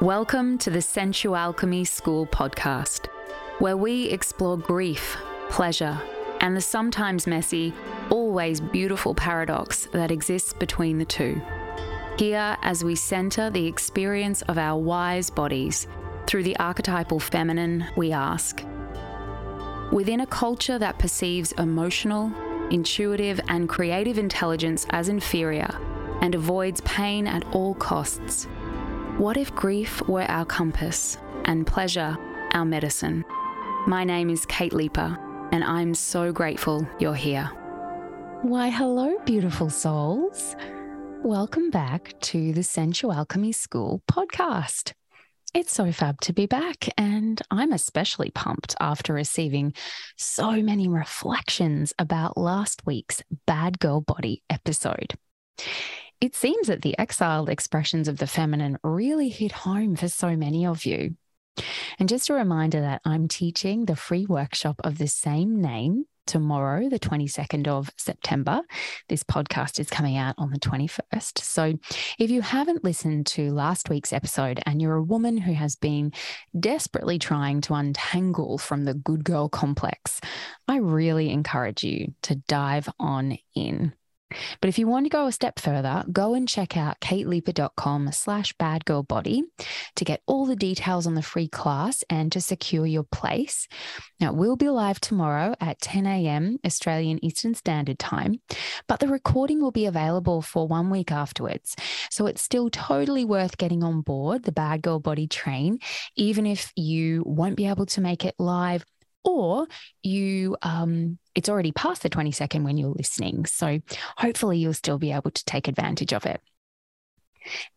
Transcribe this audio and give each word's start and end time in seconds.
Welcome 0.00 0.58
to 0.58 0.70
the 0.70 0.80
SensuAlchemy 0.80 1.86
School 1.86 2.26
podcast, 2.26 3.06
where 3.60 3.76
we 3.76 4.06
explore 4.06 4.58
grief, 4.58 5.16
pleasure, 5.50 6.02
and 6.40 6.56
the 6.56 6.60
sometimes 6.60 7.28
messy, 7.28 7.72
always 8.10 8.60
beautiful 8.60 9.14
paradox 9.14 9.86
that 9.92 10.10
exists 10.10 10.52
between 10.52 10.98
the 10.98 11.04
two. 11.04 11.40
Here, 12.18 12.56
as 12.62 12.82
we 12.82 12.96
center 12.96 13.50
the 13.50 13.66
experience 13.66 14.42
of 14.42 14.58
our 14.58 14.80
wise 14.80 15.30
bodies 15.30 15.86
through 16.26 16.42
the 16.42 16.56
archetypal 16.56 17.20
feminine, 17.20 17.86
we 17.96 18.10
ask 18.10 18.64
Within 19.92 20.20
a 20.20 20.26
culture 20.26 20.78
that 20.78 20.98
perceives 20.98 21.52
emotional, 21.52 22.32
intuitive, 22.70 23.40
and 23.46 23.68
creative 23.68 24.18
intelligence 24.18 24.86
as 24.90 25.08
inferior 25.08 25.70
and 26.20 26.34
avoids 26.34 26.80
pain 26.80 27.28
at 27.28 27.44
all 27.54 27.74
costs, 27.74 28.48
what 29.18 29.36
if 29.36 29.54
grief 29.54 30.02
were 30.08 30.24
our 30.24 30.44
compass 30.44 31.16
and 31.44 31.66
pleasure 31.66 32.16
our 32.52 32.64
medicine? 32.64 33.24
My 33.86 34.02
name 34.02 34.28
is 34.28 34.44
Kate 34.46 34.72
Leeper, 34.72 35.16
and 35.52 35.62
I'm 35.62 35.94
so 35.94 36.32
grateful 36.32 36.88
you're 36.98 37.14
here. 37.14 37.44
Why, 38.42 38.70
hello, 38.70 39.16
beautiful 39.24 39.70
souls. 39.70 40.56
Welcome 41.22 41.70
back 41.70 42.18
to 42.22 42.52
the 42.52 42.62
SensuAlchemy 42.62 43.54
School 43.54 44.02
podcast. 44.10 44.92
It's 45.54 45.72
so 45.72 45.92
fab 45.92 46.20
to 46.22 46.32
be 46.32 46.46
back, 46.46 46.88
and 46.98 47.40
I'm 47.52 47.72
especially 47.72 48.32
pumped 48.34 48.74
after 48.80 49.14
receiving 49.14 49.74
so 50.16 50.60
many 50.60 50.88
reflections 50.88 51.94
about 52.00 52.36
last 52.36 52.82
week's 52.84 53.22
Bad 53.46 53.78
Girl 53.78 54.00
Body 54.00 54.42
episode. 54.50 55.14
It 56.24 56.34
seems 56.34 56.68
that 56.68 56.80
the 56.80 56.98
exiled 56.98 57.50
expressions 57.50 58.08
of 58.08 58.16
the 58.16 58.26
feminine 58.26 58.78
really 58.82 59.28
hit 59.28 59.52
home 59.52 59.94
for 59.94 60.08
so 60.08 60.34
many 60.34 60.64
of 60.64 60.86
you. 60.86 61.16
And 61.98 62.08
just 62.08 62.30
a 62.30 62.32
reminder 62.32 62.80
that 62.80 63.02
I'm 63.04 63.28
teaching 63.28 63.84
the 63.84 63.94
free 63.94 64.24
workshop 64.24 64.80
of 64.84 64.96
the 64.96 65.06
same 65.06 65.60
name 65.60 66.06
tomorrow, 66.26 66.88
the 66.88 66.98
22nd 66.98 67.68
of 67.68 67.90
September. 67.98 68.62
This 69.10 69.22
podcast 69.22 69.78
is 69.78 69.90
coming 69.90 70.16
out 70.16 70.34
on 70.38 70.50
the 70.50 70.58
21st. 70.58 71.40
So 71.40 71.74
if 72.18 72.30
you 72.30 72.40
haven't 72.40 72.84
listened 72.84 73.26
to 73.26 73.52
last 73.52 73.90
week's 73.90 74.14
episode 74.14 74.62
and 74.64 74.80
you're 74.80 74.96
a 74.96 75.02
woman 75.02 75.36
who 75.36 75.52
has 75.52 75.76
been 75.76 76.10
desperately 76.58 77.18
trying 77.18 77.60
to 77.60 77.74
untangle 77.74 78.56
from 78.56 78.84
the 78.84 78.94
good 78.94 79.24
girl 79.24 79.50
complex, 79.50 80.22
I 80.68 80.78
really 80.78 81.28
encourage 81.28 81.84
you 81.84 82.14
to 82.22 82.36
dive 82.36 82.88
on 82.98 83.36
in. 83.54 83.92
But 84.60 84.68
if 84.68 84.78
you 84.78 84.86
want 84.86 85.06
to 85.06 85.10
go 85.10 85.26
a 85.26 85.32
step 85.32 85.58
further, 85.58 86.04
go 86.10 86.34
and 86.34 86.48
check 86.48 86.76
out 86.76 87.00
kateleeper.com 87.00 88.12
slash 88.12 88.54
badgirlbody 88.56 89.42
to 89.96 90.04
get 90.04 90.22
all 90.26 90.46
the 90.46 90.56
details 90.56 91.06
on 91.06 91.14
the 91.14 91.22
free 91.22 91.48
class 91.48 92.04
and 92.10 92.32
to 92.32 92.40
secure 92.40 92.86
your 92.86 93.04
place. 93.04 93.68
Now, 94.20 94.30
it 94.30 94.36
will 94.36 94.56
be 94.56 94.68
live 94.68 95.00
tomorrow 95.00 95.54
at 95.60 95.80
10 95.80 96.06
a.m. 96.06 96.58
Australian 96.64 97.24
Eastern 97.24 97.54
Standard 97.54 97.98
Time, 97.98 98.40
but 98.88 99.00
the 99.00 99.08
recording 99.08 99.60
will 99.60 99.72
be 99.72 99.86
available 99.86 100.42
for 100.42 100.66
one 100.66 100.90
week 100.90 101.12
afterwards. 101.12 101.76
So 102.10 102.26
it's 102.26 102.42
still 102.42 102.70
totally 102.70 103.24
worth 103.24 103.58
getting 103.58 103.82
on 103.82 104.00
board 104.00 104.44
the 104.44 104.52
Bad 104.52 104.82
Girl 104.82 104.98
Body 104.98 105.26
train, 105.26 105.78
even 106.16 106.46
if 106.46 106.72
you 106.76 107.22
won't 107.26 107.56
be 107.56 107.66
able 107.66 107.86
to 107.86 108.00
make 108.00 108.24
it 108.24 108.34
live 108.38 108.84
or 109.24 109.66
you 110.02 110.56
um, 110.62 111.18
it's 111.34 111.48
already 111.48 111.72
past 111.72 112.02
the 112.02 112.10
22nd 112.10 112.62
when 112.64 112.76
you're 112.76 112.90
listening 112.90 113.44
so 113.46 113.80
hopefully 114.16 114.58
you'll 114.58 114.74
still 114.74 114.98
be 114.98 115.12
able 115.12 115.30
to 115.30 115.44
take 115.44 115.68
advantage 115.68 116.12
of 116.12 116.26
it 116.26 116.40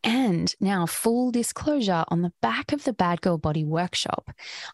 and 0.03 0.56
now, 0.59 0.86
full 0.86 1.31
disclosure 1.31 2.06
on 2.08 2.22
the 2.22 2.31
back 2.42 2.72
of 2.72 2.84
the 2.84 2.94
Bad 2.94 3.22
Girl 3.22 3.38
Body 3.38 3.64
workshop, 3.64 4.30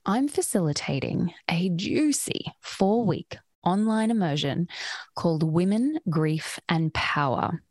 I'm 0.06 0.28
facilitating 0.28 1.34
a 1.50 1.70
juicy 1.70 2.46
four 2.62 3.04
week 3.06 3.38
online 3.64 4.12
immersion 4.12 4.68
called 5.16 5.44
Women, 5.44 6.00
Grief, 6.10 6.60
and 6.68 6.94
Power. 6.94 7.64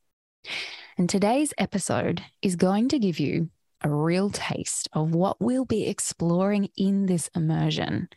And 0.99 1.09
today's 1.09 1.55
episode 1.59 2.23
is 2.41 2.57
going 2.57 2.89
to 2.89 2.99
give 2.99 3.19
you 3.19 3.51
a 3.85 3.91
real 3.91 4.31
taste 4.31 4.89
of 4.93 5.15
what 5.15 5.41
we'll 5.41 5.65
be 5.65 5.87
exploring 5.87 6.69
in 6.77 7.07
this 7.07 7.29
immersion. 7.35 8.09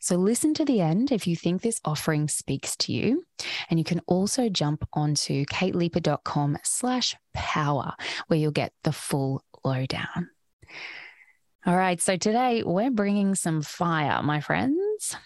So 0.00 0.16
listen 0.16 0.54
to 0.54 0.64
the 0.64 0.80
end 0.80 1.12
if 1.12 1.26
you 1.26 1.36
think 1.36 1.62
this 1.62 1.80
offering 1.84 2.28
speaks 2.28 2.76
to 2.78 2.92
you. 2.92 3.24
And 3.70 3.78
you 3.78 3.84
can 3.84 4.00
also 4.06 4.48
jump 4.48 4.86
onto 4.92 5.44
kateleeper.com 5.46 6.58
slash 6.62 7.16
power 7.32 7.92
where 8.26 8.38
you'll 8.38 8.52
get 8.52 8.72
the 8.82 8.92
full 8.92 9.42
lowdown. 9.64 10.30
All 11.66 11.76
right, 11.76 12.00
so 12.00 12.16
today 12.16 12.62
we're 12.62 12.90
bringing 12.90 13.34
some 13.34 13.62
fire, 13.62 14.22
my 14.22 14.40
friends. 14.40 15.16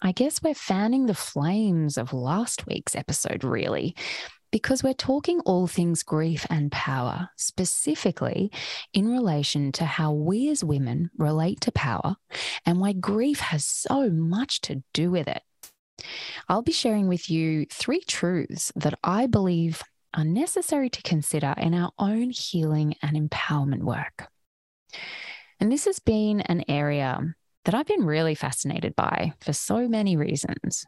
I 0.00 0.12
guess 0.12 0.40
we're 0.40 0.54
fanning 0.54 1.06
the 1.06 1.14
flames 1.14 1.98
of 1.98 2.12
last 2.12 2.66
week's 2.66 2.94
episode, 2.94 3.42
really 3.42 3.96
because 4.50 4.82
we're 4.82 4.94
talking 4.94 5.40
all 5.40 5.66
things 5.66 6.02
grief 6.02 6.46
and 6.50 6.72
power, 6.72 7.30
specifically 7.36 8.50
in 8.92 9.10
relation 9.10 9.72
to 9.72 9.84
how 9.84 10.12
we 10.12 10.48
as 10.50 10.64
women 10.64 11.10
relate 11.16 11.60
to 11.62 11.72
power 11.72 12.16
and 12.64 12.80
why 12.80 12.92
grief 12.92 13.40
has 13.40 13.64
so 13.64 14.08
much 14.10 14.60
to 14.62 14.82
do 14.92 15.10
with 15.10 15.28
it. 15.28 15.42
I'll 16.48 16.62
be 16.62 16.72
sharing 16.72 17.08
with 17.08 17.28
you 17.28 17.66
three 17.66 18.00
truths 18.00 18.72
that 18.76 18.98
I 19.02 19.26
believe 19.26 19.82
are 20.14 20.24
necessary 20.24 20.88
to 20.90 21.02
consider 21.02 21.54
in 21.58 21.74
our 21.74 21.92
own 21.98 22.30
healing 22.30 22.94
and 23.02 23.30
empowerment 23.30 23.82
work. 23.82 24.28
And 25.60 25.70
this 25.70 25.84
has 25.84 25.98
been 25.98 26.40
an 26.42 26.64
area 26.68 27.34
that 27.64 27.74
I've 27.74 27.86
been 27.86 28.06
really 28.06 28.34
fascinated 28.34 28.96
by 28.96 29.34
for 29.40 29.52
so 29.52 29.88
many 29.88 30.16
reasons. 30.16 30.86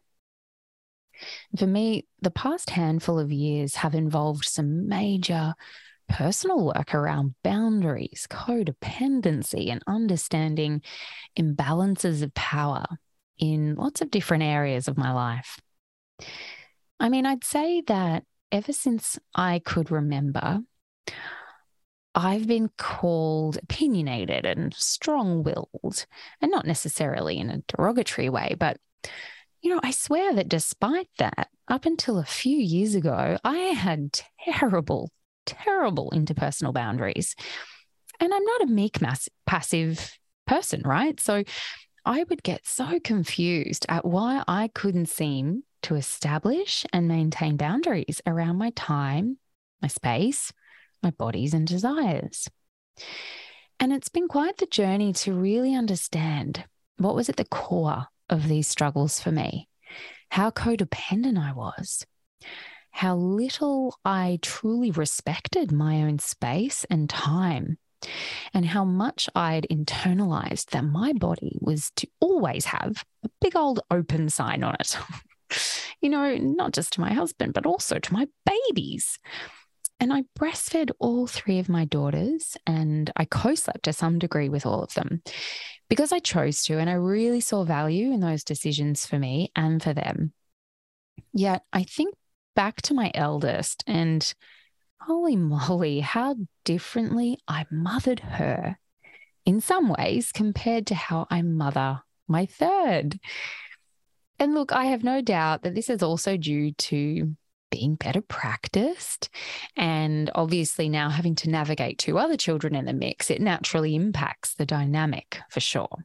For 1.56 1.66
me, 1.66 2.06
the 2.20 2.30
past 2.30 2.70
handful 2.70 3.18
of 3.18 3.32
years 3.32 3.76
have 3.76 3.94
involved 3.94 4.44
some 4.44 4.88
major 4.88 5.54
personal 6.08 6.66
work 6.66 6.94
around 6.94 7.34
boundaries, 7.42 8.26
codependency, 8.28 9.70
and 9.70 9.82
understanding 9.86 10.82
imbalances 11.38 12.22
of 12.22 12.34
power 12.34 12.84
in 13.38 13.76
lots 13.76 14.00
of 14.00 14.10
different 14.10 14.42
areas 14.42 14.88
of 14.88 14.98
my 14.98 15.12
life. 15.12 15.58
I 16.98 17.08
mean, 17.08 17.26
I'd 17.26 17.44
say 17.44 17.82
that 17.86 18.24
ever 18.52 18.72
since 18.72 19.18
I 19.34 19.60
could 19.60 19.90
remember, 19.90 20.60
I've 22.14 22.46
been 22.46 22.70
called 22.76 23.58
opinionated 23.62 24.44
and 24.44 24.74
strong 24.74 25.42
willed, 25.42 26.06
and 26.42 26.50
not 26.50 26.66
necessarily 26.66 27.38
in 27.38 27.50
a 27.50 27.62
derogatory 27.68 28.28
way, 28.28 28.56
but 28.58 28.78
you 29.62 29.70
know, 29.70 29.80
I 29.82 29.90
swear 29.90 30.34
that 30.34 30.48
despite 30.48 31.08
that, 31.18 31.48
up 31.68 31.84
until 31.84 32.18
a 32.18 32.24
few 32.24 32.56
years 32.56 32.94
ago, 32.94 33.36
I 33.44 33.56
had 33.56 34.20
terrible, 34.44 35.10
terrible 35.46 36.12
interpersonal 36.14 36.74
boundaries. 36.74 37.36
And 38.18 38.34
I'm 38.34 38.44
not 38.44 38.62
a 38.62 38.66
meek, 38.66 39.00
mass- 39.00 39.28
passive 39.46 40.18
person, 40.46 40.82
right? 40.84 41.18
So 41.20 41.44
I 42.04 42.24
would 42.28 42.42
get 42.42 42.66
so 42.66 42.98
confused 43.00 43.86
at 43.88 44.04
why 44.04 44.42
I 44.48 44.68
couldn't 44.74 45.08
seem 45.08 45.62
to 45.82 45.94
establish 45.94 46.84
and 46.92 47.08
maintain 47.08 47.56
boundaries 47.56 48.20
around 48.26 48.56
my 48.56 48.70
time, 48.70 49.38
my 49.80 49.88
space, 49.88 50.52
my 51.02 51.10
bodies, 51.10 51.54
and 51.54 51.66
desires. 51.66 52.48
And 53.78 53.92
it's 53.92 54.08
been 54.08 54.28
quite 54.28 54.58
the 54.58 54.66
journey 54.66 55.12
to 55.14 55.32
really 55.32 55.74
understand 55.74 56.64
what 56.98 57.14
was 57.14 57.28
at 57.28 57.36
the 57.36 57.46
core 57.46 58.08
of 58.30 58.48
these 58.48 58.68
struggles 58.68 59.20
for 59.20 59.30
me, 59.30 59.68
how 60.30 60.50
codependent 60.50 61.38
I 61.38 61.52
was, 61.52 62.06
how 62.92 63.16
little 63.16 63.96
I 64.04 64.38
truly 64.42 64.90
respected 64.90 65.72
my 65.72 66.02
own 66.02 66.18
space 66.18 66.84
and 66.88 67.08
time, 67.08 67.78
and 68.54 68.64
how 68.64 68.84
much 68.84 69.28
I'd 69.34 69.66
internalized 69.70 70.70
that 70.70 70.84
my 70.84 71.12
body 71.12 71.58
was 71.60 71.90
to 71.96 72.08
always 72.20 72.64
have 72.66 73.04
a 73.24 73.28
big 73.40 73.54
old 73.54 73.80
open 73.90 74.28
sign 74.28 74.64
on 74.64 74.76
it. 74.80 74.96
you 76.00 76.08
know, 76.08 76.36
not 76.36 76.72
just 76.72 76.94
to 76.94 77.00
my 77.00 77.12
husband, 77.12 77.52
but 77.52 77.66
also 77.66 77.98
to 77.98 78.12
my 78.12 78.26
babies. 78.46 79.18
And 80.00 80.12
I 80.12 80.24
breastfed 80.38 80.90
all 80.98 81.26
three 81.26 81.58
of 81.58 81.68
my 81.68 81.84
daughters 81.84 82.56
and 82.66 83.12
I 83.16 83.26
co 83.26 83.54
slept 83.54 83.82
to 83.84 83.92
some 83.92 84.18
degree 84.18 84.48
with 84.48 84.64
all 84.64 84.82
of 84.82 84.94
them 84.94 85.22
because 85.90 86.10
I 86.10 86.20
chose 86.20 86.62
to. 86.64 86.78
And 86.78 86.88
I 86.88 86.94
really 86.94 87.40
saw 87.40 87.64
value 87.64 88.10
in 88.10 88.20
those 88.20 88.42
decisions 88.42 89.04
for 89.04 89.18
me 89.18 89.52
and 89.54 89.82
for 89.82 89.92
them. 89.92 90.32
Yet 91.34 91.62
I 91.72 91.82
think 91.84 92.14
back 92.56 92.80
to 92.82 92.94
my 92.94 93.10
eldest 93.14 93.84
and 93.86 94.34
holy 95.00 95.36
moly, 95.36 96.00
how 96.00 96.36
differently 96.64 97.38
I 97.46 97.66
mothered 97.70 98.20
her 98.20 98.78
in 99.44 99.60
some 99.60 99.88
ways 99.88 100.32
compared 100.32 100.86
to 100.88 100.94
how 100.94 101.26
I 101.30 101.42
mother 101.42 102.00
my 102.26 102.46
third. 102.46 103.18
And 104.38 104.54
look, 104.54 104.72
I 104.72 104.86
have 104.86 105.04
no 105.04 105.20
doubt 105.20 105.62
that 105.62 105.74
this 105.74 105.90
is 105.90 106.02
also 106.02 106.36
due 106.38 106.72
to 106.72 107.36
being 107.70 107.94
better 107.94 108.20
practiced. 108.20 109.30
And 109.76 110.30
obviously, 110.34 110.88
now 110.88 111.08
having 111.10 111.34
to 111.36 111.50
navigate 111.50 111.98
two 111.98 112.18
other 112.18 112.36
children 112.36 112.74
in 112.74 112.84
the 112.84 112.92
mix, 112.92 113.30
it 113.30 113.40
naturally 113.40 113.94
impacts 113.94 114.54
the 114.54 114.66
dynamic 114.66 115.38
for 115.50 115.60
sure. 115.60 116.04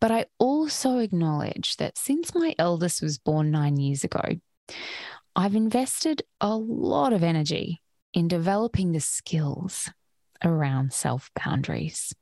But 0.00 0.10
I 0.10 0.26
also 0.38 0.98
acknowledge 0.98 1.76
that 1.76 1.98
since 1.98 2.34
my 2.34 2.54
eldest 2.58 3.02
was 3.02 3.18
born 3.18 3.50
nine 3.50 3.76
years 3.76 4.04
ago, 4.04 4.22
I've 5.34 5.54
invested 5.54 6.22
a 6.40 6.56
lot 6.56 7.12
of 7.12 7.22
energy 7.22 7.80
in 8.12 8.28
developing 8.28 8.92
the 8.92 9.00
skills 9.00 9.90
around 10.44 10.92
self 10.92 11.30
boundaries, 11.44 12.14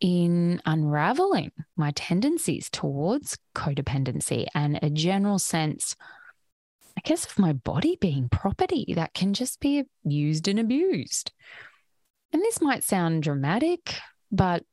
in 0.00 0.60
unraveling 0.64 1.50
my 1.76 1.90
tendencies 1.94 2.68
towards 2.70 3.36
codependency 3.54 4.46
and 4.54 4.78
a 4.82 4.90
general 4.90 5.38
sense, 5.38 5.96
I 6.98 7.00
guess, 7.04 7.26
of 7.26 7.38
my 7.38 7.52
body 7.52 7.96
being 8.00 8.28
property 8.28 8.92
that 8.96 9.14
can 9.14 9.32
just 9.32 9.60
be 9.60 9.84
used 10.02 10.48
and 10.48 10.58
abused. 10.58 11.30
And 12.32 12.42
this 12.42 12.60
might 12.60 12.82
sound 12.82 13.22
dramatic, 13.22 13.94
but 14.32 14.64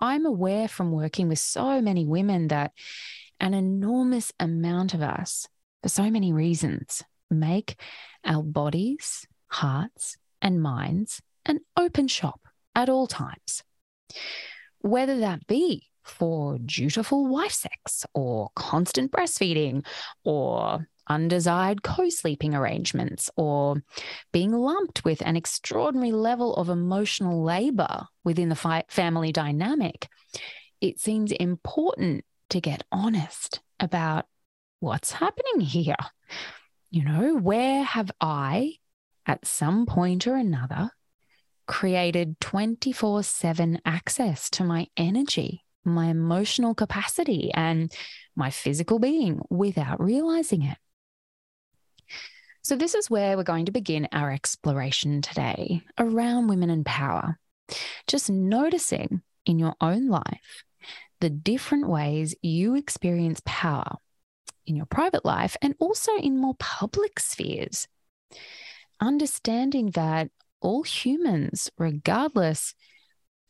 I'm 0.00 0.24
aware 0.24 0.66
from 0.66 0.92
working 0.92 1.28
with 1.28 1.38
so 1.38 1.82
many 1.82 2.06
women 2.06 2.48
that 2.48 2.72
an 3.38 3.52
enormous 3.52 4.32
amount 4.40 4.94
of 4.94 5.02
us, 5.02 5.46
for 5.82 5.90
so 5.90 6.10
many 6.10 6.32
reasons, 6.32 7.02
make 7.30 7.78
our 8.24 8.42
bodies, 8.42 9.26
hearts, 9.48 10.16
and 10.40 10.62
minds 10.62 11.20
an 11.44 11.60
open 11.76 12.08
shop 12.08 12.40
at 12.74 12.88
all 12.88 13.06
times. 13.06 13.62
Whether 14.80 15.18
that 15.18 15.46
be 15.46 15.88
for 16.02 16.56
dutiful 16.56 17.26
wife 17.26 17.52
sex 17.52 18.06
or 18.14 18.48
constant 18.56 19.12
breastfeeding 19.12 19.84
or 20.24 20.88
undesired 21.08 21.82
co 21.82 22.08
sleeping 22.08 22.54
arrangements 22.54 23.30
or 23.36 23.82
being 24.32 24.52
lumped 24.52 25.04
with 25.04 25.22
an 25.24 25.36
extraordinary 25.36 26.12
level 26.12 26.54
of 26.54 26.68
emotional 26.68 27.42
labor 27.42 28.06
within 28.24 28.48
the 28.48 28.54
fi- 28.54 28.84
family 28.88 29.32
dynamic, 29.32 30.08
it 30.80 31.00
seems 31.00 31.32
important 31.32 32.24
to 32.50 32.60
get 32.60 32.84
honest 32.92 33.60
about 33.80 34.26
what's 34.80 35.12
happening 35.12 35.60
here. 35.60 35.96
You 36.90 37.04
know, 37.04 37.36
where 37.36 37.82
have 37.82 38.10
I, 38.20 38.74
at 39.26 39.46
some 39.46 39.84
point 39.86 40.26
or 40.26 40.36
another, 40.36 40.90
created 41.66 42.40
24 42.40 43.22
7 43.22 43.80
access 43.84 44.48
to 44.50 44.64
my 44.64 44.86
energy, 44.96 45.64
my 45.84 46.06
emotional 46.06 46.74
capacity, 46.74 47.50
and 47.52 47.92
my 48.34 48.50
physical 48.50 48.98
being 48.98 49.40
without 49.50 50.00
realizing 50.00 50.62
it? 50.62 50.78
So, 52.62 52.76
this 52.76 52.94
is 52.94 53.08
where 53.08 53.36
we're 53.36 53.44
going 53.44 53.66
to 53.66 53.72
begin 53.72 54.08
our 54.12 54.30
exploration 54.30 55.22
today 55.22 55.82
around 55.98 56.48
women 56.48 56.70
and 56.70 56.84
power. 56.84 57.38
Just 58.06 58.30
noticing 58.30 59.22
in 59.46 59.58
your 59.58 59.74
own 59.80 60.08
life 60.08 60.64
the 61.20 61.30
different 61.30 61.88
ways 61.88 62.34
you 62.42 62.74
experience 62.74 63.40
power 63.44 63.96
in 64.66 64.76
your 64.76 64.86
private 64.86 65.24
life 65.24 65.56
and 65.62 65.74
also 65.78 66.12
in 66.16 66.36
more 66.36 66.54
public 66.58 67.18
spheres. 67.18 67.88
Understanding 69.00 69.90
that 69.92 70.30
all 70.60 70.82
humans, 70.82 71.70
regardless 71.78 72.74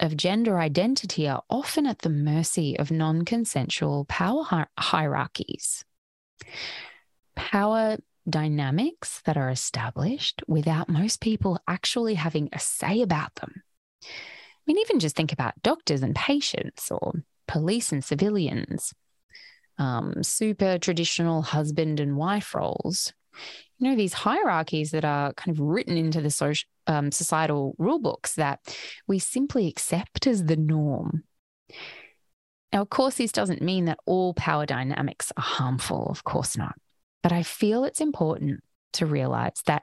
of 0.01 0.17
gender 0.17 0.59
identity, 0.59 1.27
are 1.29 1.43
often 1.51 1.87
at 1.87 2.01
the 2.01 2.11
mercy 2.11 2.79
of 2.79 2.91
non 2.91 3.25
consensual 3.25 4.05
power 4.05 4.45
hi- 4.45 4.67
hierarchies. 4.79 5.85
Power 7.35 7.99
dynamics 8.29 9.23
that 9.25 9.37
are 9.37 9.51
established 9.51 10.43
without 10.47 10.89
most 10.89 11.21
people 11.21 11.61
actually 11.67 12.15
having 12.15 12.49
a 12.53 12.59
say 12.59 13.03
about 13.03 13.35
them. 13.37 13.63
I 14.05 14.09
mean, 14.67 14.79
even 14.79 15.01
just 15.01 15.17
think 15.17 15.33
about 15.33 15.61
doctors 15.63 16.03
and 16.03 16.15
patients 16.15 16.91
or 16.91 17.23
police 17.47 17.91
and 17.93 18.05
civilians, 18.05 18.93
um, 19.79 20.23
super 20.23 20.79
traditional 20.79 21.43
husband 21.43 22.01
and 22.01 22.17
wife 22.17 22.55
roles. 22.55 23.13
You 23.79 23.91
know, 23.91 23.97
these 23.97 24.13
hierarchies 24.13 24.91
that 24.91 25.05
are 25.05 25.33
kind 25.35 25.57
of 25.57 25.61
written 25.61 25.97
into 25.97 26.21
the 26.21 26.31
social, 26.31 26.69
um, 26.87 27.13
societal 27.13 27.75
rule 27.79 28.01
books 28.01 28.35
that 28.35 28.61
we 29.07 29.19
simply 29.19 29.69
accept 29.69 30.27
as 30.27 30.45
the 30.45 30.57
norm. 30.57 31.25
Now, 32.73 32.83
of 32.83 32.91
course, 32.91 33.15
this 33.15 33.33
doesn't 33.33 33.63
mean 33.63 33.87
that 33.87 34.01
all 34.05 34.35
power 34.35 34.67
dynamics 34.67 35.33
are 35.37 35.43
harmful. 35.43 36.09
Of 36.11 36.25
course 36.25 36.57
not. 36.57 36.75
But 37.29 37.35
I 37.37 37.43
feel 37.43 37.85
it's 37.85 38.01
important 38.01 38.65
to 38.95 39.05
realize 39.05 39.63
that 39.67 39.83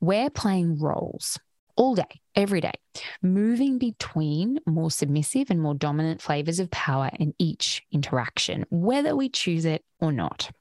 we're 0.00 0.30
playing 0.30 0.78
roles 0.78 1.40
all 1.74 1.96
day, 1.96 2.20
every 2.36 2.60
day, 2.60 2.74
moving 3.20 3.78
between 3.78 4.60
more 4.64 4.92
submissive 4.92 5.50
and 5.50 5.60
more 5.60 5.74
dominant 5.74 6.22
flavors 6.22 6.60
of 6.60 6.70
power 6.70 7.10
in 7.18 7.34
each 7.36 7.82
interaction, 7.90 8.64
whether 8.70 9.16
we 9.16 9.28
choose 9.28 9.64
it 9.64 9.84
or 9.98 10.12
not. 10.12 10.52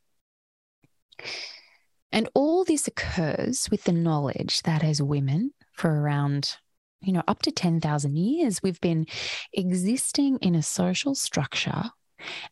And 2.11 2.27
all 2.33 2.63
this 2.63 2.87
occurs 2.87 3.67
with 3.69 3.83
the 3.83 3.91
knowledge 3.91 4.63
that 4.63 4.83
as 4.83 5.03
women, 5.03 5.51
for 5.71 6.01
around 6.01 6.57
you 6.99 7.13
know, 7.13 7.21
up 7.27 7.43
to 7.43 7.51
10,000 7.51 8.17
years, 8.17 8.63
we've 8.63 8.81
been 8.81 9.05
existing 9.53 10.39
in 10.41 10.55
a 10.55 10.63
social 10.63 11.13
structure 11.13 11.91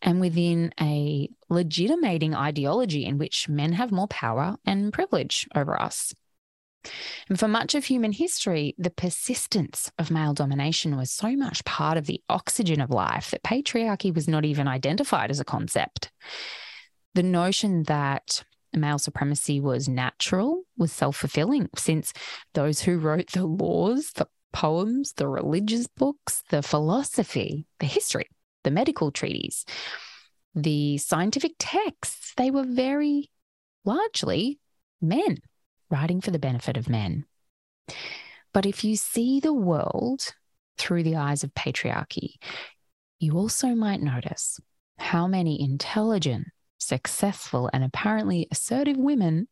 and 0.01 0.19
within 0.19 0.73
a 0.79 1.29
legitimating 1.50 2.35
ideology 2.35 3.06
in 3.06 3.18
which 3.18 3.50
men 3.50 3.73
have 3.73 3.91
more 3.91 4.07
power 4.07 4.57
and 4.65 4.94
privilege 4.94 5.47
over 5.56 5.79
us. 5.79 6.13
And 7.29 7.39
for 7.39 7.47
much 7.47 7.75
of 7.75 7.85
human 7.85 8.12
history, 8.12 8.73
the 8.77 8.89
persistence 8.89 9.91
of 10.00 10.12
male 10.12 10.33
domination 10.33 10.97
was 10.97 11.12
so 11.12 11.35
much 11.35 11.63
part 11.63 11.97
of 11.97 12.07
the 12.07 12.21
oxygen 12.29 12.81
of 12.81 12.89
life 12.89 13.31
that 13.31 13.44
patriarchy 13.44 14.13
was 14.13 14.27
not 14.27 14.45
even 14.45 14.68
identified 14.68 15.29
as 15.29 15.39
a 15.39 15.45
concept. 15.45 16.12
The 17.13 17.23
notion 17.23 17.83
that 17.83 18.44
male 18.73 18.97
supremacy 18.97 19.59
was 19.59 19.88
natural 19.88 20.63
was 20.77 20.91
self 20.91 21.18
fulfilling, 21.18 21.69
since 21.75 22.13
those 22.53 22.81
who 22.81 22.97
wrote 22.97 23.31
the 23.31 23.45
laws, 23.45 24.12
the 24.15 24.27
poems, 24.53 25.13
the 25.13 25.27
religious 25.27 25.88
books, 25.88 26.44
the 26.50 26.62
philosophy, 26.62 27.65
the 27.79 27.85
history, 27.85 28.27
the 28.63 28.71
medical 28.71 29.11
treaties, 29.11 29.65
the 30.55 30.97
scientific 30.97 31.53
texts, 31.59 32.33
they 32.37 32.51
were 32.51 32.63
very 32.63 33.29
largely 33.85 34.59
men 35.01 35.37
writing 35.89 36.21
for 36.21 36.31
the 36.31 36.39
benefit 36.39 36.77
of 36.77 36.89
men. 36.89 37.25
But 38.53 38.65
if 38.65 38.83
you 38.83 38.95
see 38.95 39.39
the 39.39 39.53
world 39.53 40.33
through 40.77 41.03
the 41.03 41.15
eyes 41.15 41.43
of 41.43 41.53
patriarchy, 41.53 42.35
you 43.19 43.37
also 43.37 43.68
might 43.69 44.01
notice 44.01 44.59
how 44.97 45.27
many 45.27 45.61
intelligent, 45.61 46.47
successful, 46.80 47.69
and 47.73 47.83
apparently 47.83 48.47
assertive 48.51 48.97
women 48.97 49.47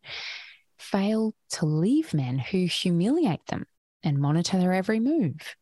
fail 0.77 1.33
to 1.51 1.65
leave 1.65 2.13
men 2.13 2.39
who 2.39 2.65
humiliate 2.65 3.45
them 3.47 3.65
and 4.03 4.17
monitor 4.17 4.57
their 4.57 4.73
every 4.73 4.99
move 4.99 5.55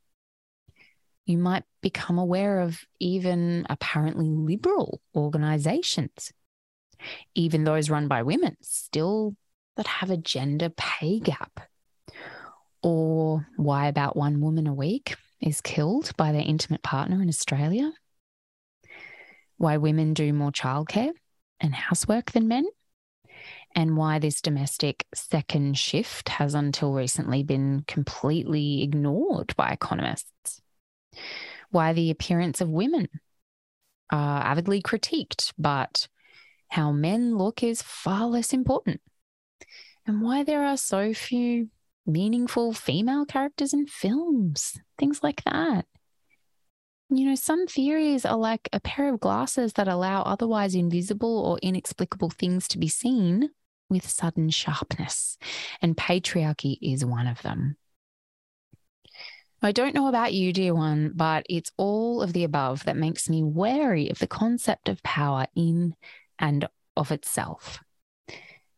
you 1.28 1.38
might 1.38 1.66
become 1.82 2.18
aware 2.18 2.62
of 2.62 2.86
even 3.00 3.68
apparently 3.70 4.30
liberal 4.30 5.02
organizations, 5.14 6.32
even 7.36 7.66
those 7.66 7.90
run 7.90 8.08
by 8.08 8.24
women, 8.24 8.56
still 8.62 9.36
that 9.76 9.88
have 9.88 10.10
a 10.10 10.18
gender 10.18 10.70
pay 10.70 11.20
gap. 11.20 11.60
Or 12.82 13.46
why 13.58 13.88
about 13.88 14.16
one 14.16 14.40
woman 14.40 14.68
a 14.68 14.74
week 14.74 15.18
is 15.42 15.60
killed 15.60 16.12
by 16.16 16.32
their 16.32 16.46
intimate 16.46 16.82
partner 16.82 17.22
in 17.22 17.28
Australia. 17.28 17.92
Why 19.58 19.78
women 19.78 20.14
do 20.14 20.32
more 20.32 20.52
childcare 20.52 21.12
and 21.60 21.76
housework 21.76 22.32
than 22.32 22.48
men. 22.48 22.66
And 23.76 23.98
why 23.98 24.18
this 24.20 24.42
domestic 24.42 25.06
second 25.14 25.78
shift 25.78 26.30
has 26.30 26.56
until 26.56 26.94
recently 26.94 27.44
been 27.44 27.84
completely 27.86 28.82
ignored 28.82 29.54
by 29.58 29.72
economists 29.72 30.62
why 31.70 31.94
the 31.94 32.10
appearance 32.10 32.62
of 32.62 32.70
women 32.70 33.08
are 34.12 34.42
avidly 34.44 34.82
critiqued, 34.82 35.54
but 35.58 36.08
how 36.70 36.92
men 36.92 37.38
look 37.38 37.64
is 37.64 37.82
far 37.82 38.26
less 38.28 38.54
important, 38.54 39.02
and 40.06 40.22
why 40.22 40.44
there 40.44 40.64
are 40.64 40.78
so 40.78 41.14
few 41.14 41.70
meaningful 42.06 42.74
female 42.74 43.26
characters 43.26 43.74
in 43.74 43.86
films, 43.86 44.80
things 44.98 45.22
like 45.22 45.44
that. 45.44 45.86
You 47.10 47.26
know, 47.26 47.36
some 47.36 47.68
theories 47.68 48.26
are 48.26 48.38
like 48.38 48.68
a 48.74 48.80
pair 48.80 49.14
of 49.14 49.20
glasses 49.20 49.74
that 49.74 49.88
allow 49.88 50.24
otherwise 50.24 50.76
invisible 50.76 51.40
or 51.46 51.58
inexplicable 51.60 52.30
things 52.30 52.68
to 52.70 52.78
be 52.78 52.90
seen 52.90 53.50
with 53.90 54.08
sudden 54.08 54.50
sharpness, 54.50 55.38
and 55.82 55.96
patriarchy 55.96 56.78
is 56.82 57.06
one 57.06 57.28
of 57.28 57.42
them. 57.42 57.78
I 59.62 59.72
don't 59.72 59.96
know 59.96 60.08
about 60.08 60.34
you, 60.34 60.54
dear 60.54 60.74
one, 60.76 61.12
but 61.16 61.46
it's 61.50 61.72
all 61.78 62.22
of 62.22 62.34
the 62.34 62.44
above 62.44 62.84
that 62.86 62.96
makes 62.96 63.28
me 63.30 63.42
wary 63.44 64.10
of 64.10 64.20
the 64.20 64.28
concept 64.28 64.88
of 64.88 65.02
power 65.04 65.48
in 65.56 65.96
and 66.40 66.68
of 66.96 67.12
itself. 67.12 67.80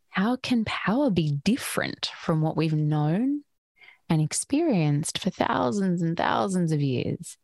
how 0.10 0.36
can 0.38 0.66
power 0.66 1.10
be 1.10 1.32
different 1.44 2.12
from 2.20 2.42
what 2.42 2.58
we've 2.58 2.74
known 2.74 3.44
and 4.10 4.22
experienced 4.22 5.18
for 5.20 5.30
thousands 5.30 6.02
and 6.02 6.18
thousands 6.18 6.72
of 6.72 6.82
years? 6.82 7.38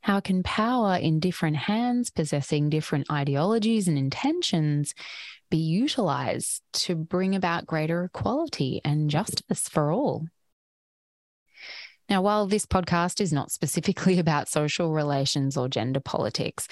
How 0.00 0.20
can 0.20 0.42
power 0.42 0.96
in 0.96 1.20
different 1.20 1.56
hands, 1.56 2.10
possessing 2.10 2.70
different 2.70 3.10
ideologies 3.10 3.88
and 3.88 3.98
intentions, 3.98 4.94
be 5.50 5.58
utilized 5.58 6.62
to 6.72 6.94
bring 6.94 7.34
about 7.34 7.66
greater 7.66 8.04
equality 8.04 8.80
and 8.84 9.10
justice 9.10 9.68
for 9.68 9.92
all? 9.92 10.26
Now, 12.08 12.22
while 12.22 12.46
this 12.46 12.66
podcast 12.66 13.20
is 13.20 13.32
not 13.32 13.50
specifically 13.50 14.18
about 14.20 14.48
social 14.48 14.92
relations 14.92 15.56
or 15.56 15.68
gender 15.68 16.00
politics, 16.00 16.68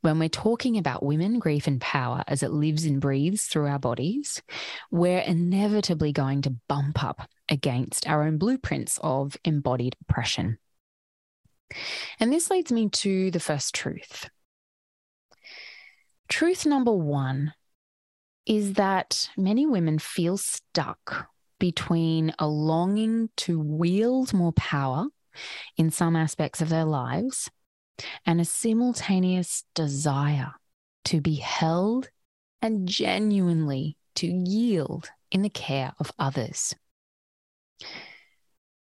when 0.00 0.18
we're 0.18 0.28
talking 0.28 0.76
about 0.76 1.02
women, 1.02 1.38
grief, 1.38 1.66
and 1.66 1.80
power 1.80 2.22
as 2.28 2.42
it 2.42 2.50
lives 2.50 2.84
and 2.84 3.00
breathes 3.00 3.44
through 3.44 3.66
our 3.68 3.78
bodies, 3.78 4.42
we're 4.90 5.20
inevitably 5.20 6.12
going 6.12 6.42
to 6.42 6.56
bump 6.68 7.02
up 7.02 7.26
against 7.48 8.06
our 8.06 8.22
own 8.22 8.36
blueprints 8.36 8.98
of 9.02 9.36
embodied 9.44 9.96
oppression. 10.02 10.58
And 12.20 12.30
this 12.30 12.50
leads 12.50 12.70
me 12.70 12.90
to 12.90 13.30
the 13.30 13.40
first 13.40 13.74
truth. 13.74 14.28
Truth 16.28 16.66
number 16.66 16.92
one 16.92 17.54
is 18.44 18.74
that 18.74 19.30
many 19.38 19.64
women 19.64 19.98
feel 19.98 20.36
stuck 20.36 21.28
between 21.64 22.30
a 22.38 22.46
longing 22.46 23.30
to 23.38 23.58
wield 23.58 24.34
more 24.34 24.52
power 24.52 25.06
in 25.78 25.90
some 25.90 26.14
aspects 26.14 26.60
of 26.60 26.68
their 26.68 26.84
lives 26.84 27.50
and 28.26 28.38
a 28.38 28.44
simultaneous 28.44 29.64
desire 29.74 30.52
to 31.06 31.22
be 31.22 31.36
held 31.36 32.10
and 32.60 32.86
genuinely 32.86 33.96
to 34.14 34.26
yield 34.26 35.08
in 35.30 35.40
the 35.40 35.48
care 35.48 35.94
of 35.98 36.12
others. 36.18 36.74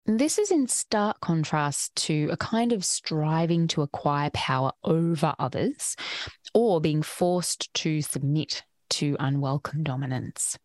This 0.05 0.38
is 0.38 0.50
in 0.50 0.69
stark 0.69 1.19
contrast 1.19 1.93
to 2.07 2.29
a 2.31 2.38
kind 2.38 2.71
of 2.71 2.86
striving 2.86 3.67
to 3.67 3.81
acquire 3.81 4.29
power 4.29 4.71
over 4.86 5.36
others 5.38 5.98
or 6.53 6.79
being 6.79 7.01
forced 7.01 7.74
to 7.74 8.01
submit 8.01 8.63
to 8.91 9.17
unwelcome 9.19 9.83
dominance. 9.83 10.57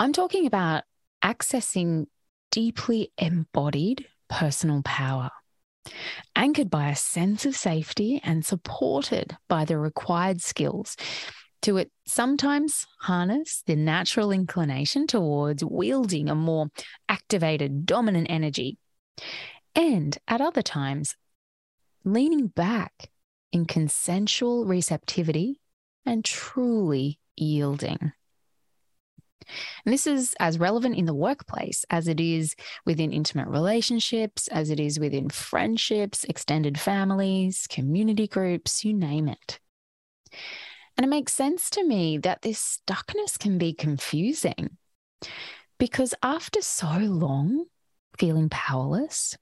I'm 0.00 0.14
talking 0.14 0.46
about 0.46 0.84
accessing 1.22 2.06
deeply 2.50 3.12
embodied 3.18 4.06
personal 4.30 4.80
power 4.82 5.28
anchored 6.34 6.70
by 6.70 6.88
a 6.88 6.96
sense 6.96 7.44
of 7.44 7.54
safety 7.54 8.18
and 8.24 8.42
supported 8.42 9.36
by 9.46 9.66
the 9.66 9.76
required 9.76 10.40
skills 10.40 10.96
to 11.60 11.76
it 11.76 11.90
sometimes 12.06 12.86
harness 13.00 13.62
the 13.66 13.76
natural 13.76 14.32
inclination 14.32 15.06
towards 15.06 15.62
wielding 15.62 16.30
a 16.30 16.34
more 16.34 16.68
activated, 17.06 17.84
dominant 17.84 18.28
energy, 18.30 18.78
and 19.74 20.16
at 20.26 20.40
other 20.40 20.62
times, 20.62 21.14
leaning 22.04 22.46
back 22.46 23.10
in 23.52 23.66
consensual 23.66 24.64
receptivity 24.64 25.60
and 26.06 26.24
truly 26.24 27.18
yielding. 27.36 28.12
And 29.84 29.92
this 29.92 30.06
is 30.06 30.34
as 30.40 30.58
relevant 30.58 30.96
in 30.96 31.06
the 31.06 31.14
workplace 31.14 31.84
as 31.90 32.08
it 32.08 32.20
is 32.20 32.54
within 32.84 33.12
intimate 33.12 33.48
relationships, 33.48 34.48
as 34.48 34.70
it 34.70 34.80
is 34.80 35.00
within 35.00 35.28
friendships, 35.28 36.24
extended 36.24 36.78
families, 36.78 37.66
community 37.68 38.26
groups, 38.26 38.84
you 38.84 38.94
name 38.94 39.28
it. 39.28 39.58
And 40.96 41.04
it 41.04 41.08
makes 41.08 41.32
sense 41.32 41.70
to 41.70 41.84
me 41.84 42.18
that 42.18 42.42
this 42.42 42.82
stuckness 42.86 43.38
can 43.38 43.58
be 43.58 43.72
confusing 43.72 44.76
because 45.78 46.14
after 46.22 46.60
so 46.60 46.98
long 46.98 47.64
feeling 48.18 48.48
powerless, 48.50 49.36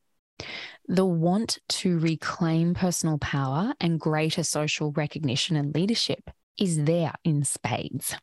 the 0.86 1.04
want 1.04 1.58
to 1.68 1.98
reclaim 1.98 2.74
personal 2.74 3.18
power 3.18 3.74
and 3.80 3.98
greater 3.98 4.44
social 4.44 4.92
recognition 4.92 5.56
and 5.56 5.74
leadership 5.74 6.30
is 6.58 6.84
there 6.84 7.12
in 7.24 7.44
spades. 7.44 8.14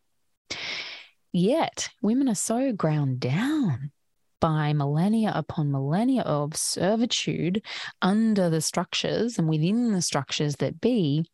Yet, 1.38 1.89
women 2.01 2.30
are 2.30 2.34
so 2.34 2.72
ground 2.72 3.20
down 3.20 3.92
by 4.39 4.72
millennia 4.72 5.34
upon 5.36 5.70
millennia 5.70 6.22
of 6.22 6.56
servitude 6.56 7.62
under 8.01 8.50
the 8.50 8.62
structures 8.62 9.38
and 9.38 9.50
within 9.50 9.92
the 9.92 10.01
structures 10.01 10.56
that 10.56 10.80
be, 10.80 11.25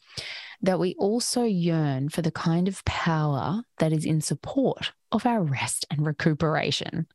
that 0.64 0.80
we 0.80 0.96
also 0.96 1.44
yearn 1.44 2.10
for 2.10 2.24
the 2.24 2.32
kind 2.32 2.68
of 2.68 2.84
power 2.84 3.62
that 3.78 3.94
is 3.94 4.04
in 4.04 4.22
support 4.22 4.92
of 5.12 5.28
our 5.28 5.44
rest 5.44 5.86
and 5.92 6.04
recuperation. 6.04 7.06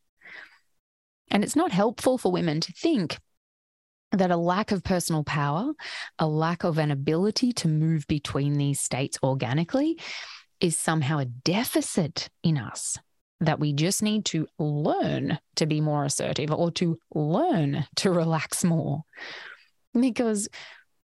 And 1.28 1.42
it's 1.42 1.56
not 1.56 1.72
helpful 1.72 2.18
for 2.18 2.30
women 2.30 2.60
to 2.60 2.72
think 2.72 3.18
that 4.12 4.30
a 4.30 4.36
lack 4.36 4.70
of 4.70 4.84
personal 4.84 5.24
power, 5.24 5.72
a 6.20 6.28
lack 6.28 6.62
of 6.62 6.78
an 6.78 6.92
ability 6.92 7.52
to 7.54 7.66
move 7.66 8.06
between 8.06 8.58
these 8.58 8.78
states 8.78 9.18
organically, 9.24 9.98
is 10.60 10.76
somehow 10.76 11.18
a 11.18 11.24
deficit 11.24 12.28
in 12.42 12.58
us 12.58 12.98
that 13.40 13.60
we 13.60 13.72
just 13.72 14.02
need 14.02 14.24
to 14.24 14.46
learn 14.58 15.38
to 15.56 15.66
be 15.66 15.80
more 15.80 16.04
assertive 16.04 16.50
or 16.50 16.70
to 16.72 16.98
learn 17.14 17.86
to 17.96 18.10
relax 18.10 18.64
more. 18.64 19.02
Because 19.98 20.48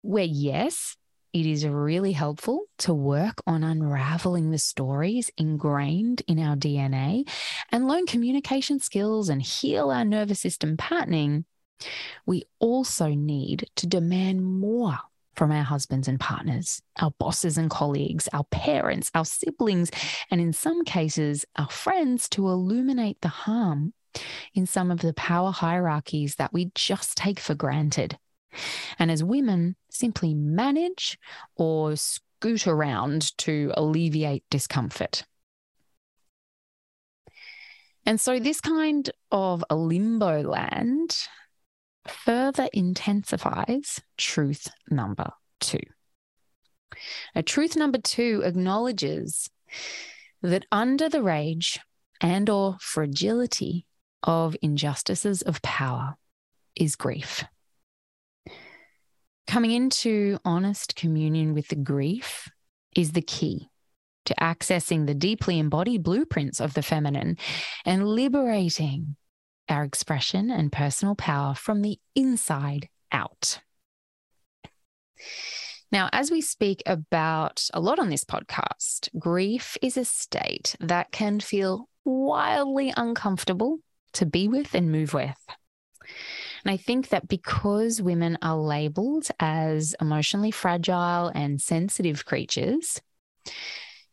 where, 0.02 0.24
yes, 0.24 0.96
it 1.32 1.46
is 1.46 1.66
really 1.66 2.12
helpful 2.12 2.66
to 2.78 2.94
work 2.94 3.42
on 3.46 3.64
unraveling 3.64 4.50
the 4.50 4.58
stories 4.58 5.30
ingrained 5.36 6.22
in 6.28 6.38
our 6.38 6.56
DNA 6.56 7.28
and 7.72 7.88
learn 7.88 8.06
communication 8.06 8.78
skills 8.78 9.28
and 9.28 9.42
heal 9.42 9.90
our 9.90 10.04
nervous 10.04 10.40
system 10.40 10.76
patterning. 10.76 11.44
We 12.24 12.44
also 12.60 13.08
need 13.08 13.68
to 13.76 13.86
demand 13.86 14.44
more 14.44 14.98
from 15.36 15.52
our 15.52 15.62
husbands 15.62 16.08
and 16.08 16.18
partners, 16.18 16.80
our 17.00 17.12
bosses 17.18 17.58
and 17.58 17.70
colleagues, 17.70 18.28
our 18.32 18.44
parents, 18.44 19.10
our 19.14 19.24
siblings, 19.24 19.90
and 20.30 20.40
in 20.40 20.52
some 20.52 20.84
cases, 20.84 21.44
our 21.56 21.68
friends 21.68 22.28
to 22.30 22.48
illuminate 22.48 23.20
the 23.20 23.28
harm 23.28 23.92
in 24.54 24.66
some 24.66 24.90
of 24.90 25.00
the 25.00 25.12
power 25.14 25.50
hierarchies 25.50 26.36
that 26.36 26.52
we 26.52 26.70
just 26.74 27.16
take 27.16 27.40
for 27.40 27.54
granted. 27.54 28.18
And 28.98 29.10
as 29.10 29.24
women, 29.24 29.76
simply 29.90 30.34
manage 30.34 31.18
or 31.56 31.96
scoot 31.96 32.66
around 32.66 33.36
to 33.38 33.72
alleviate 33.76 34.44
discomfort. 34.50 35.24
And 38.06 38.20
so, 38.20 38.38
this 38.38 38.60
kind 38.60 39.10
of 39.32 39.64
a 39.70 39.76
limbo 39.76 40.42
land 40.42 41.16
further 42.06 42.68
intensifies 42.72 44.00
truth 44.16 44.68
number 44.90 45.30
two. 45.60 45.80
A 47.34 47.42
truth 47.42 47.76
number 47.76 47.98
two 47.98 48.42
acknowledges 48.44 49.50
that 50.42 50.66
under 50.70 51.08
the 51.08 51.22
rage 51.22 51.80
and 52.20 52.48
or 52.48 52.76
fragility 52.80 53.86
of 54.22 54.56
injustices 54.62 55.42
of 55.42 55.62
power 55.62 56.16
is 56.76 56.96
grief. 56.96 57.44
Coming 59.46 59.72
into 59.72 60.38
honest 60.44 60.96
communion 60.96 61.54
with 61.54 61.68
the 61.68 61.76
grief 61.76 62.48
is 62.96 63.12
the 63.12 63.22
key 63.22 63.68
to 64.24 64.34
accessing 64.40 65.06
the 65.06 65.14
deeply 65.14 65.58
embodied 65.58 66.02
blueprints 66.02 66.60
of 66.60 66.74
the 66.74 66.82
feminine 66.82 67.36
and 67.84 68.08
liberating 68.08 69.16
our 69.68 69.84
expression 69.84 70.50
and 70.50 70.72
personal 70.72 71.14
power 71.14 71.54
from 71.54 71.82
the 71.82 71.98
inside 72.14 72.88
out. 73.12 73.60
Now, 75.92 76.08
as 76.12 76.30
we 76.30 76.40
speak 76.40 76.82
about 76.86 77.68
a 77.72 77.80
lot 77.80 77.98
on 77.98 78.08
this 78.08 78.24
podcast, 78.24 79.08
grief 79.18 79.76
is 79.80 79.96
a 79.96 80.04
state 80.04 80.74
that 80.80 81.12
can 81.12 81.40
feel 81.40 81.88
wildly 82.04 82.92
uncomfortable 82.96 83.78
to 84.14 84.26
be 84.26 84.48
with 84.48 84.74
and 84.74 84.90
move 84.90 85.14
with. 85.14 85.38
And 86.64 86.72
I 86.72 86.76
think 86.76 87.08
that 87.08 87.28
because 87.28 88.02
women 88.02 88.38
are 88.42 88.56
labeled 88.56 89.28
as 89.38 89.94
emotionally 90.00 90.50
fragile 90.50 91.30
and 91.34 91.60
sensitive 91.60 92.24
creatures, 92.24 93.00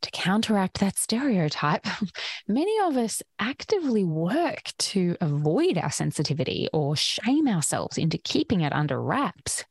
to 0.02 0.12
counteract 0.12 0.80
that 0.80 0.98
stereotype, 0.98 1.86
many 2.48 2.76
of 2.84 2.98
us 2.98 3.22
actively 3.40 4.04
work 4.04 4.72
to 4.78 5.16
avoid 5.22 5.78
our 5.78 5.92
sensitivity 5.92 6.68
or 6.74 6.96
shame 6.96 7.48
ourselves 7.48 7.98
into 7.98 8.18
keeping 8.18 8.62
it 8.62 8.74
under 8.74 9.02
wraps. 9.02 9.66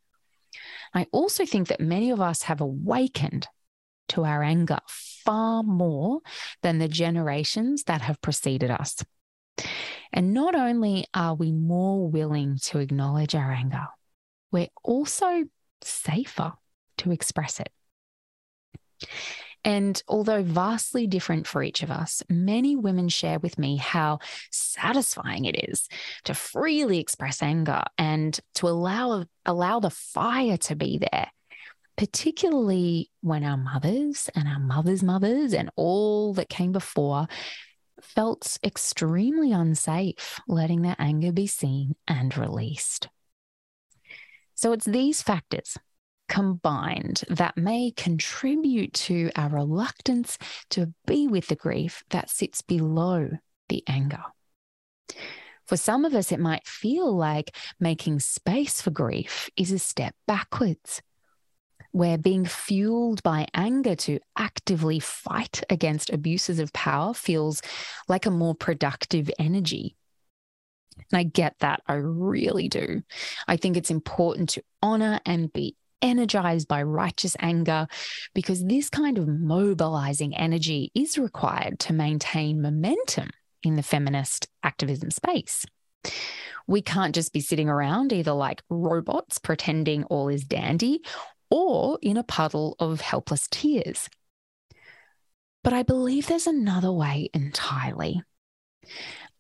I 0.95 1.07
also 1.13 1.47
think 1.47 1.69
that 1.69 1.81
many 1.81 2.11
of 2.11 2.21
us 2.21 2.43
have 2.43 2.61
awakened 2.61 3.47
to 4.09 4.25
our 4.25 4.43
anger 4.43 4.79
far 4.89 5.63
more 5.63 6.21
than 6.63 6.79
the 6.79 6.89
generations 6.89 7.85
that 7.85 8.01
have 8.03 8.21
preceded 8.21 8.71
us. 8.71 9.05
And 10.13 10.35
not 10.35 10.55
only 10.55 11.07
are 11.15 11.35
we 11.35 11.53
more 11.53 12.09
willing 12.09 12.59
to 12.65 12.79
acknowledge 12.79 13.35
our 13.35 13.53
anger, 13.53 13.87
we're 14.51 14.69
also 14.83 15.45
safer 15.83 16.55
to 16.99 17.13
express 17.13 17.61
it. 17.61 17.71
And 19.65 20.03
although 20.09 20.43
vastly 20.43 21.07
different 21.07 21.47
for 21.47 21.63
each 21.63 21.83
of 21.83 21.91
us, 21.91 22.23
many 22.29 22.77
women 22.77 23.09
share 23.09 23.39
with 23.39 23.59
me 23.59 23.77
how 23.77 24.21
satisfying 24.51 25.45
it 25.45 25.69
is 25.69 25.89
to 26.25 26.35
freely 26.35 26.99
express 26.99 27.43
anger 27.43 27.83
and 27.99 28.39
to 28.55 28.69
allow, 28.69 29.27
allow 29.45 29.81
the 29.81 29.91
fire 29.91 30.57
to 30.59 30.77
be 30.77 30.99
there 30.99 31.31
particularly 32.01 33.11
when 33.21 33.45
our 33.45 33.59
mothers 33.59 34.31
and 34.35 34.49
our 34.49 34.59
mothers' 34.59 35.03
mothers 35.03 35.53
and 35.53 35.71
all 35.77 36.33
that 36.33 36.49
came 36.49 36.73
before 36.73 37.29
felt 38.01 38.57
extremely 38.65 39.53
unsafe 39.53 40.41
letting 40.49 40.81
their 40.81 40.97
anger 40.99 41.31
be 41.31 41.47
seen 41.47 41.95
and 42.09 42.39
released. 42.39 43.09
So 44.55 44.73
it's 44.73 44.87
these 44.87 45.21
factors 45.21 45.77
combined 46.31 47.25
that 47.29 47.59
may 47.59 47.91
contribute 47.91 48.95
to 48.95 49.31
our 49.37 49.51
reluctance 49.51 50.39
to 50.71 50.95
be 51.07 51.27
with 51.27 51.49
the 51.49 51.57
grief 51.57 52.05
that 52.11 52.31
sits 52.31 52.63
below 52.63 53.29
the 53.69 53.83
anger. 53.87 54.23
For 55.67 55.77
some 55.77 56.05
of 56.05 56.15
us, 56.15 56.33
it 56.33 56.41
might 56.41 56.67
feel 56.67 57.15
like 57.15 57.55
making 57.79 58.21
space 58.21 58.81
for 58.81 58.91
grief 58.91 59.51
is 59.57 59.73
a 59.73 59.79
step 59.79 60.15
backwards 60.27 61.03
where 61.93 62.17
being 62.17 62.45
fueled 62.45 63.23
by 63.25 63.49
anger 63.53 63.97
to 63.97 64.21
actively 64.37 65.01
fight 65.01 65.65
against 65.69 66.11
abuses 66.11 66.61
of 66.61 66.73
power 66.73 67.13
feels 67.13 67.61
like 68.07 68.27
a 68.27 68.31
more 68.31 68.55
productive 68.55 69.29
energy. 69.41 69.97
And 71.11 71.19
I 71.19 71.25
get 71.25 71.57
that. 71.59 71.83
I 71.89 71.95
really 71.95 72.69
do. 72.69 73.03
I 73.49 73.57
think 73.57 73.77
it's 73.77 73.91
important 73.91 74.51
to 74.51 74.63
honor 74.83 75.21
and 75.27 75.53
be 75.53 75.77
energized 76.03 76.69
by 76.69 76.83
righteous 76.83 77.37
anger 77.41 77.87
because 78.35 78.65
this 78.65 78.89
kind 78.91 79.19
of 79.19 79.29
mobilizing 79.29 80.37
energy 80.37 80.91
is 80.95 81.19
required 81.19 81.79
to 81.81 81.93
maintain 81.93 82.63
momentum 82.63 83.31
in 83.63 83.77
the 83.77 83.83
feminist 83.83 84.49
activism 84.63 85.11
space. 85.11 85.67
We 86.67 86.83
can't 86.83 87.15
just 87.15 87.33
be 87.33 87.41
sitting 87.41 87.69
around 87.69 88.13
either 88.13 88.33
like 88.33 88.63
robots 88.71 89.39
pretending 89.39 90.05
all 90.05 90.29
is 90.29 90.45
dandy 90.45 91.03
or 91.51 91.99
in 92.01 92.17
a 92.17 92.23
puddle 92.23 92.77
of 92.79 93.01
helpless 93.01 93.49
tears. 93.51 94.09
But 95.63 95.73
I 95.73 95.83
believe 95.83 96.27
there's 96.27 96.47
another 96.47 96.93
way 96.93 97.29
entirely. 97.35 98.23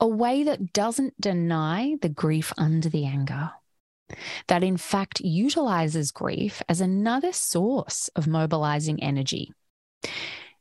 A 0.00 0.06
way 0.06 0.44
that 0.44 0.72
doesn't 0.72 1.18
deny 1.20 1.96
the 2.02 2.08
grief 2.08 2.52
under 2.58 2.88
the 2.88 3.06
anger, 3.06 3.52
that 4.48 4.62
in 4.62 4.76
fact 4.76 5.20
utilizes 5.20 6.10
grief 6.10 6.62
as 6.68 6.80
another 6.80 7.32
source 7.32 8.08
of 8.16 8.26
mobilizing 8.26 9.02
energy. 9.02 9.52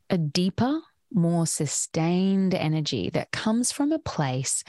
A 0.09 0.17
deeper, 0.17 0.81
more 1.13 1.47
sustained 1.47 2.53
energy 2.53 3.09
that 3.11 3.31
comes 3.31 3.71
from 3.71 3.91
a 3.91 3.99
place 3.99 4.63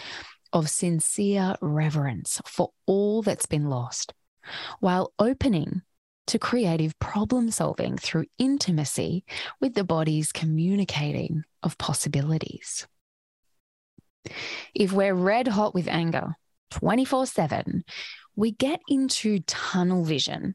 of 0.53 0.71
sincere 0.71 1.55
reverence 1.61 2.41
for 2.47 2.71
all 2.87 3.23
that's 3.23 3.47
been 3.47 3.69
lost, 3.69 4.13
while 4.81 5.13
opening 5.19 5.83
to 6.27 6.39
creative 6.39 6.99
problem 6.99 7.51
solving 7.51 7.97
through 7.97 8.25
intimacy 8.39 9.25
with 9.61 9.75
the 9.75 9.85
body's 9.85 10.33
communicating 10.33 11.43
of 11.63 11.77
possibilities. 11.79 12.87
If 14.75 14.93
we're 14.93 15.15
red 15.15 15.49
hot 15.49 15.75
with 15.75 15.89
anger 15.89 16.37
24 16.71 17.27
7, 17.27 17.85
we 18.37 18.53
get 18.53 18.81
into 18.89 19.41
tunnel 19.41 20.05
vision. 20.05 20.55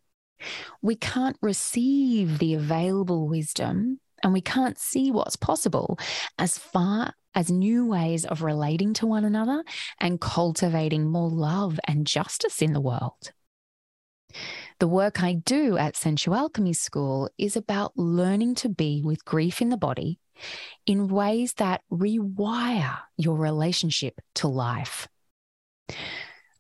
We 0.82 0.96
can't 0.96 1.38
receive 1.42 2.40
the 2.40 2.54
available 2.56 3.28
wisdom 3.28 4.00
and 4.24 4.34
we 4.34 4.42
can't 4.42 4.78
see 4.78 5.12
what's 5.12 5.36
possible 5.36 6.00
as 6.38 6.58
far 6.58 7.14
as 7.34 7.52
new 7.52 7.86
ways 7.86 8.26
of 8.26 8.42
relating 8.42 8.94
to 8.96 9.06
one 9.06 9.26
another 9.26 9.64
and 10.00 10.22
cultivating 10.22 11.10
more 11.10 11.30
love 11.30 11.80
and 11.88 12.08
justice 12.08 12.62
in 12.62 12.74
the 12.74 12.82
world. 12.82 13.32
The 14.80 14.88
work 14.88 15.24
I 15.24 15.34
do 15.34 15.78
at 15.78 15.96
Sensual 15.96 16.50
SensuAlchemy 16.50 16.76
School 16.76 17.30
is 17.38 17.56
about 17.56 17.98
learning 17.98 18.56
to 18.56 18.70
be 18.70 19.02
with 19.04 19.24
grief 19.24 19.62
in 19.62 19.70
the 19.70 19.78
body 19.78 20.20
in 20.86 21.08
ways 21.08 21.54
that 21.54 21.82
rewire 21.92 23.00
your 23.18 23.38
relationship 23.38 24.20
to 24.36 24.48
life. 24.48 25.08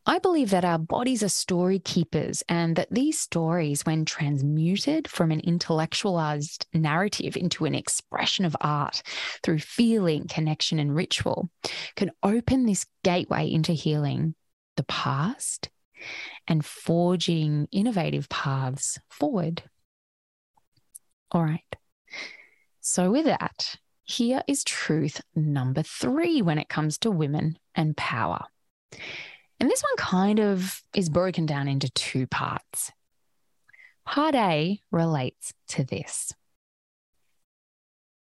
I 0.07 0.19
believe 0.19 0.51
that 0.51 0.65
our 0.65 0.77
bodies 0.77 1.23
are 1.23 1.29
story 1.29 1.79
keepers 1.79 2.43
and 2.47 2.75
that 2.75 2.91
these 2.91 3.19
stories, 3.19 3.85
when 3.85 4.05
transmuted 4.05 5.07
from 5.07 5.31
an 5.31 5.39
intellectualized 5.39 6.67
narrative 6.73 7.35
into 7.35 7.65
an 7.65 7.73
expression 7.73 8.45
of 8.45 8.55
art 8.61 9.01
through 9.41 9.59
feeling, 9.59 10.27
connection, 10.27 10.77
and 10.77 10.95
ritual, 10.95 11.49
can 11.95 12.11
open 12.21 12.65
this 12.67 12.85
gateway 13.03 13.49
into 13.49 13.73
healing 13.73 14.35
the 14.75 14.83
past 14.83 15.69
and 16.47 16.63
forging 16.63 17.67
innovative 17.71 18.29
paths 18.29 18.99
forward. 19.09 19.63
All 21.31 21.43
right. 21.43 21.75
So, 22.79 23.09
with 23.09 23.25
that, 23.25 23.77
here 24.03 24.43
is 24.47 24.63
truth 24.63 25.21
number 25.35 25.81
three 25.81 26.43
when 26.43 26.59
it 26.59 26.69
comes 26.69 26.99
to 26.99 27.09
women 27.09 27.57
and 27.73 27.97
power. 27.97 28.45
And 29.59 29.69
this 29.69 29.81
one 29.81 29.97
kind 29.97 30.39
of 30.39 30.83
is 30.93 31.09
broken 31.09 31.45
down 31.45 31.67
into 31.67 31.89
two 31.91 32.27
parts. 32.27 32.91
Part 34.05 34.35
A 34.35 34.79
relates 34.91 35.53
to 35.69 35.83
this. 35.83 36.33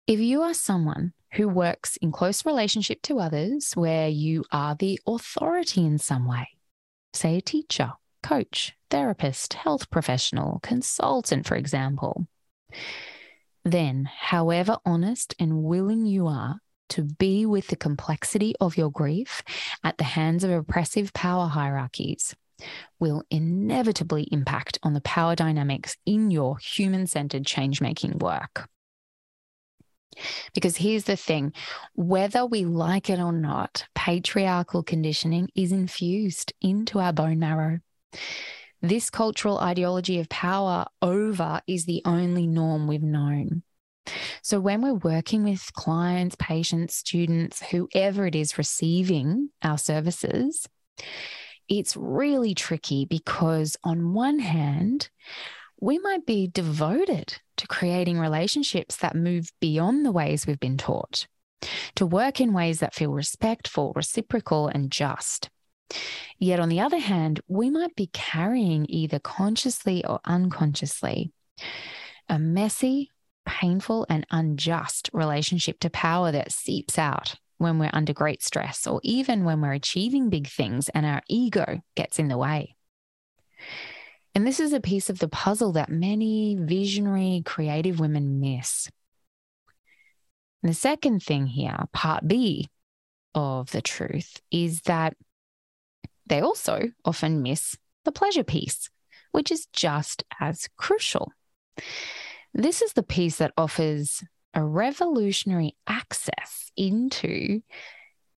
If 0.07 0.19
you 0.19 0.43
are 0.43 0.55
someone 0.55 1.12
who 1.35 1.49
works 1.49 1.97
in 1.99 2.11
close 2.11 2.45
relationship 2.45 3.01
to 3.03 3.21
others, 3.21 3.73
where 3.75 4.09
you 4.09 4.45
are 4.51 4.75
the 4.75 4.99
authority 5.07 5.87
in 5.87 5.99
some 5.99 6.27
way, 6.27 6.49
say 7.12 7.37
a 7.37 7.40
teacher, 7.40 7.93
coach, 8.23 8.75
therapist, 8.90 9.55
health 9.55 9.88
professional, 9.90 10.59
consultant, 10.62 11.47
for 11.47 11.55
example. 11.55 12.27
Then, 13.64 14.11
however 14.12 14.79
honest 14.85 15.35
and 15.38 15.62
willing 15.62 16.07
you 16.07 16.27
are 16.27 16.61
to 16.90 17.03
be 17.03 17.46
with 17.46 17.68
the 17.68 17.76
complexity 17.76 18.55
of 18.61 18.76
your 18.76 18.90
grief 18.90 19.42
at 19.83 19.98
the 19.98 20.05
hands 20.05 20.44
of 20.44 20.50
oppressive 20.50 21.12
power 21.12 21.48
hierarchies, 21.48 22.35
will 22.98 23.22
inevitably 23.31 24.29
impact 24.31 24.79
on 24.83 24.94
the 24.94 25.00
power 25.00 25.35
dynamics 25.35 25.96
in 26.05 26.31
your 26.31 26.59
human 26.59 27.07
centered 27.07 27.46
change 27.46 27.81
making 27.81 28.18
work. 28.18 28.68
Because 30.55 30.76
here's 30.76 31.05
the 31.05 31.16
thing 31.16 31.53
whether 31.94 32.44
we 32.44 32.64
like 32.64 33.09
it 33.09 33.20
or 33.20 33.33
not, 33.33 33.87
patriarchal 33.94 34.83
conditioning 34.83 35.48
is 35.55 35.72
infused 35.72 36.53
into 36.61 36.98
our 36.98 37.12
bone 37.12 37.38
marrow. 37.38 37.79
This 38.83 39.11
cultural 39.11 39.59
ideology 39.59 40.18
of 40.20 40.29
power 40.29 40.87
over 41.03 41.61
is 41.66 41.85
the 41.85 42.03
only 42.05 42.46
norm 42.46 42.87
we've 42.87 43.03
known. 43.03 43.62
So, 44.43 44.61
when 44.61 44.83
we're 44.83 44.95
working 44.95 45.45
with 45.45 45.73
clients, 45.75 46.37
patients, 46.39 46.95
students, 46.95 47.63
whoever 47.63 48.27
it 48.27 48.35
is 48.35 48.59
receiving 48.59 49.51
our 49.63 49.79
services, 49.79 50.67
it's 51.69 51.97
really 51.97 52.55
tricky 52.55 53.05
because, 53.05 53.77
on 53.85 54.13
one 54.13 54.39
hand, 54.39 55.11
we 55.81 55.99
might 55.99 56.27
be 56.27 56.49
devoted 56.49 57.39
to 57.57 57.67
creating 57.67 58.19
relationships 58.19 58.97
that 58.97 59.15
move 59.15 59.51
beyond 59.61 60.05
the 60.05 60.13
ways 60.13 60.47
we've 60.47 60.61
been 60.61 60.77
taught, 60.77 61.27
to 61.95 62.07
work 62.07 62.41
in 62.41 62.53
ways 62.53 62.81
that 62.81 62.95
feel 62.95 63.13
respectful, 63.13 63.93
reciprocal, 63.95 64.69
and 64.69 64.91
just. 64.91 65.49
Yet, 66.39 66.61
on 66.61 66.69
the 66.69 66.81
other 66.81 66.99
hand, 66.99 67.41
we 67.49 67.71
might 67.71 67.95
be 67.97 68.09
carrying 68.13 68.87
either 68.89 69.19
consciously 69.19 70.05
or 70.05 70.21
unconsciously 70.25 71.33
a 72.29 72.39
messy, 72.39 73.11
painful, 73.51 74.07
and 74.09 74.25
unjust 74.31 75.11
relationship 75.13 75.81
to 75.81 75.91
power 75.91 76.31
that 76.31 76.53
seeps 76.53 76.97
out 76.99 77.35
when 77.59 77.81
we're 77.81 77.91
under 77.93 78.13
great 78.13 78.43
stress 78.45 78.87
or 78.87 79.01
even 79.03 79.45
when 79.45 79.61
we're 79.61 79.73
achieving 79.73 80.31
big 80.31 80.47
things 80.47 80.89
and 80.91 81.05
our 81.05 81.21
ego 81.29 81.81
gets 81.97 82.21
in 82.21 82.29
the 82.29 82.39
way. 82.39 82.77
And 84.37 84.47
this 84.47 84.61
is 84.61 84.73
a 84.73 84.81
piece 84.81 85.11
of 85.11 85.19
the 85.19 85.29
puzzle 85.29 85.73
that 85.73 85.91
many 85.91 86.57
visionary, 86.59 87.43
creative 87.45 87.99
women 87.99 88.39
miss. 88.39 88.89
And 90.63 90.71
the 90.71 90.75
second 90.75 91.25
thing 91.25 91.49
here, 91.49 91.77
part 91.93 92.29
B 92.29 92.69
of 93.35 93.73
the 93.73 93.83
truth, 93.83 94.41
is 94.53 94.83
that 94.83 95.17
they 96.25 96.41
also 96.41 96.93
often 97.05 97.43
miss 97.43 97.77
the 98.05 98.13
pleasure 98.13 98.45
piece, 98.45 98.89
which 99.33 99.51
is 99.51 99.67
just 99.73 100.23
as 100.39 100.69
crucial. 100.77 101.33
This 102.53 102.83
is 102.83 102.93
the 102.93 103.03
piece 103.03 103.37
that 103.37 103.53
offers 103.57 104.25
a 104.55 104.65
revolutionary 104.65 105.77
access 105.87 106.71
into 106.77 107.63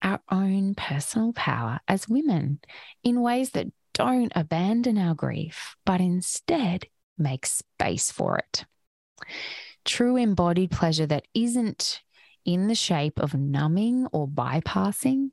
our 0.02 0.20
own 0.30 0.74
personal 0.74 1.32
power 1.32 1.80
as 1.88 2.08
women 2.08 2.60
in 3.02 3.22
ways 3.22 3.50
that 3.50 3.68
don't 3.94 4.32
abandon 4.34 4.98
our 4.98 5.14
grief, 5.14 5.76
but 5.84 6.00
instead 6.00 6.86
make 7.18 7.46
space 7.46 8.10
for 8.10 8.38
it. 8.38 8.64
True 9.84 10.16
embodied 10.16 10.70
pleasure 10.70 11.06
that 11.06 11.26
isn't 11.34 12.02
in 12.44 12.68
the 12.68 12.74
shape 12.74 13.20
of 13.20 13.34
numbing 13.34 14.06
or 14.12 14.26
bypassing 14.26 15.30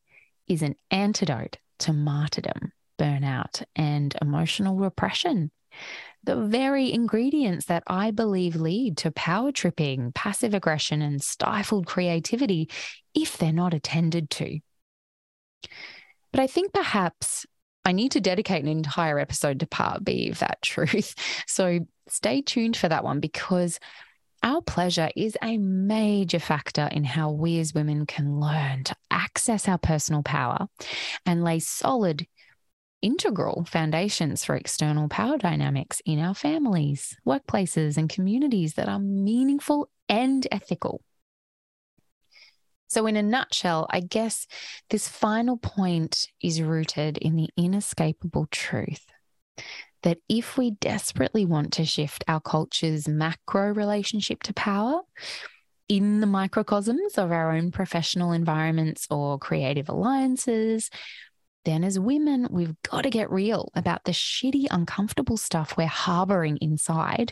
is 0.48 0.62
an 0.62 0.76
antidote 0.92 1.58
to 1.80 1.94
martyrdom, 1.94 2.72
burnout, 2.98 3.63
and 3.76 4.15
emotional 4.22 4.76
repression. 4.76 5.52
The 6.24 6.36
very 6.36 6.92
ingredients 6.92 7.65
that 7.65 7.84
I 7.88 8.12
believe 8.12 8.56
lead 8.56 8.98
to 8.98 9.12
power 9.12 9.52
tripping, 9.52 10.12
passive 10.13 10.54
aggression, 10.54 11.02
and 11.02 11.22
stifled 11.22 11.86
creativity 11.88 12.70
if 13.13 13.38
they're 13.38 13.54
not 13.54 13.74
attended 13.74 14.30
to. 14.32 14.60
But 16.32 16.42
I 16.42 16.48
think 16.48 16.74
perhaps 16.74 17.46
I 17.86 17.92
need 17.92 18.12
to 18.12 18.22
dedicate 18.22 18.62
an 18.62 18.70
entire 18.70 19.18
episode 19.18 19.62
to 19.62 19.68
part 19.68 20.04
B 20.04 20.30
of 20.30 20.39
that 20.39 20.62
truth. 20.62 21.15
So 21.48 21.80
stay 22.08 22.42
tuned 22.42 22.78
for 22.78 22.89
that 22.89 23.04
one 23.04 23.20
because 23.20 23.80
our 24.42 24.62
pleasure 24.62 25.10
is 25.15 25.38
a 25.42 25.58
major 25.58 26.39
factor 26.39 26.88
in 26.92 27.04
how 27.04 27.32
we 27.32 27.60
as 27.60 27.74
women 27.74 28.06
can 28.06 28.39
learn 28.39 28.84
to 28.86 28.96
access 29.12 29.68
our 29.68 29.78
personal 29.78 30.24
power 30.24 30.68
and 31.26 31.44
lay 31.44 31.60
solid, 31.60 32.26
integral 33.02 33.66
foundations 33.66 34.44
for 34.44 34.56
external 34.56 35.08
power 35.08 35.38
dynamics 35.38 36.02
in 36.06 36.20
our 36.20 36.34
families, 36.34 37.16
workplaces, 37.26 37.98
and 37.98 38.10
communities 38.10 38.74
that 38.74 38.90
are 38.90 39.00
meaningful 39.00 39.90
and 40.08 40.48
ethical. 40.52 41.02
So, 42.88 43.06
in 43.06 43.16
a 43.16 43.24
nutshell, 43.24 43.88
I 43.92 44.00
guess 44.00 44.48
this 44.90 45.08
final 45.08 45.58
point 45.58 46.28
is 46.42 46.62
rooted 46.62 47.18
in 47.20 47.36
the 47.36 47.50
inescapable 47.56 48.48
truth 48.50 49.06
that 50.04 50.18
if 50.28 50.58
we 50.58 50.72
desperately 50.72 51.46
want 51.46 51.74
to 51.74 51.86
shift 51.86 52.24
our 52.28 52.40
culture's 52.40 53.08
macro 53.08 53.74
relationship 53.74 54.42
to 54.44 54.54
power 54.54 55.02
in 55.88 56.22
the 56.22 56.28
microcosms 56.28 57.18
of 57.18 57.32
our 57.32 57.52
own 57.52 57.72
professional 57.72 58.32
environments 58.32 59.08
or 59.10 59.38
creative 59.38 59.90
alliances, 59.90 60.90
then 61.69 61.84
as 61.84 61.99
women, 61.99 62.47
we've 62.49 62.75
got 62.82 63.03
to 63.03 63.12
get 63.12 63.29
real 63.29 63.71
about 63.75 64.03
the 64.03 64.12
shitty, 64.12 64.65
uncomfortable 64.71 65.38
stuff 65.38 65.77
we're 65.77 65.86
harboring 65.86 66.58
inside 66.62 67.32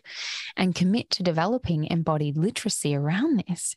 and 0.55 0.75
commit 0.75 1.09
to 1.09 1.23
developing 1.23 1.85
embodied 1.85 2.37
literacy 2.37 2.95
around 2.95 3.43
this 3.47 3.75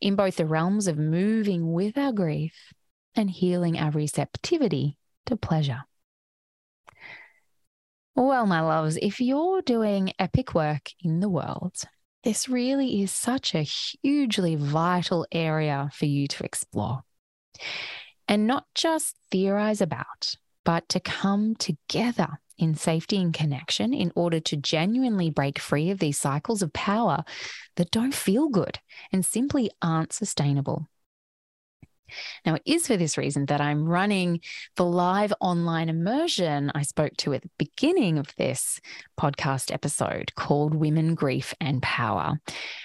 in 0.00 0.16
both 0.16 0.36
the 0.36 0.46
realms 0.46 0.88
of 0.88 0.98
moving 0.98 1.72
with 1.72 1.96
our 1.96 2.12
grief 2.12 2.72
and 3.14 3.30
healing 3.30 3.78
our 3.78 3.92
receptivity 3.92 4.96
to 5.26 5.36
pleasure. 5.36 5.82
Well, 8.16 8.46
my 8.46 8.60
loves, 8.60 8.98
if 9.00 9.20
you're 9.20 9.62
doing 9.62 10.12
epic 10.18 10.54
work 10.54 10.90
in 11.04 11.20
the 11.20 11.28
world, 11.28 11.76
this 12.24 12.48
really 12.48 13.00
is 13.00 13.12
such 13.12 13.54
a 13.54 13.62
hugely 13.62 14.56
vital 14.56 15.24
area 15.30 15.88
for 15.92 16.06
you 16.06 16.26
to 16.26 16.44
explore. 16.44 17.02
And 18.28 18.46
not 18.46 18.66
just 18.74 19.16
theorize 19.30 19.80
about, 19.80 20.34
but 20.64 20.88
to 20.90 21.00
come 21.00 21.56
together 21.56 22.40
in 22.58 22.74
safety 22.74 23.16
and 23.16 23.32
connection 23.32 23.94
in 23.94 24.12
order 24.14 24.40
to 24.40 24.56
genuinely 24.56 25.30
break 25.30 25.58
free 25.58 25.90
of 25.90 25.98
these 25.98 26.18
cycles 26.18 26.60
of 26.60 26.72
power 26.72 27.24
that 27.76 27.90
don't 27.90 28.14
feel 28.14 28.48
good 28.48 28.78
and 29.12 29.24
simply 29.24 29.70
aren't 29.80 30.12
sustainable. 30.12 30.86
Now, 32.44 32.54
it 32.54 32.62
is 32.64 32.86
for 32.86 32.96
this 32.96 33.18
reason 33.18 33.46
that 33.46 33.60
I'm 33.60 33.86
running 33.86 34.40
the 34.76 34.84
live 34.84 35.32
online 35.40 35.88
immersion 35.88 36.72
I 36.74 36.82
spoke 36.82 37.16
to 37.18 37.34
at 37.34 37.42
the 37.42 37.50
beginning 37.58 38.18
of 38.18 38.34
this 38.36 38.80
podcast 39.18 39.72
episode 39.72 40.34
called 40.34 40.74
Women, 40.74 41.14
Grief 41.14 41.54
and 41.60 41.82
Power 41.82 42.40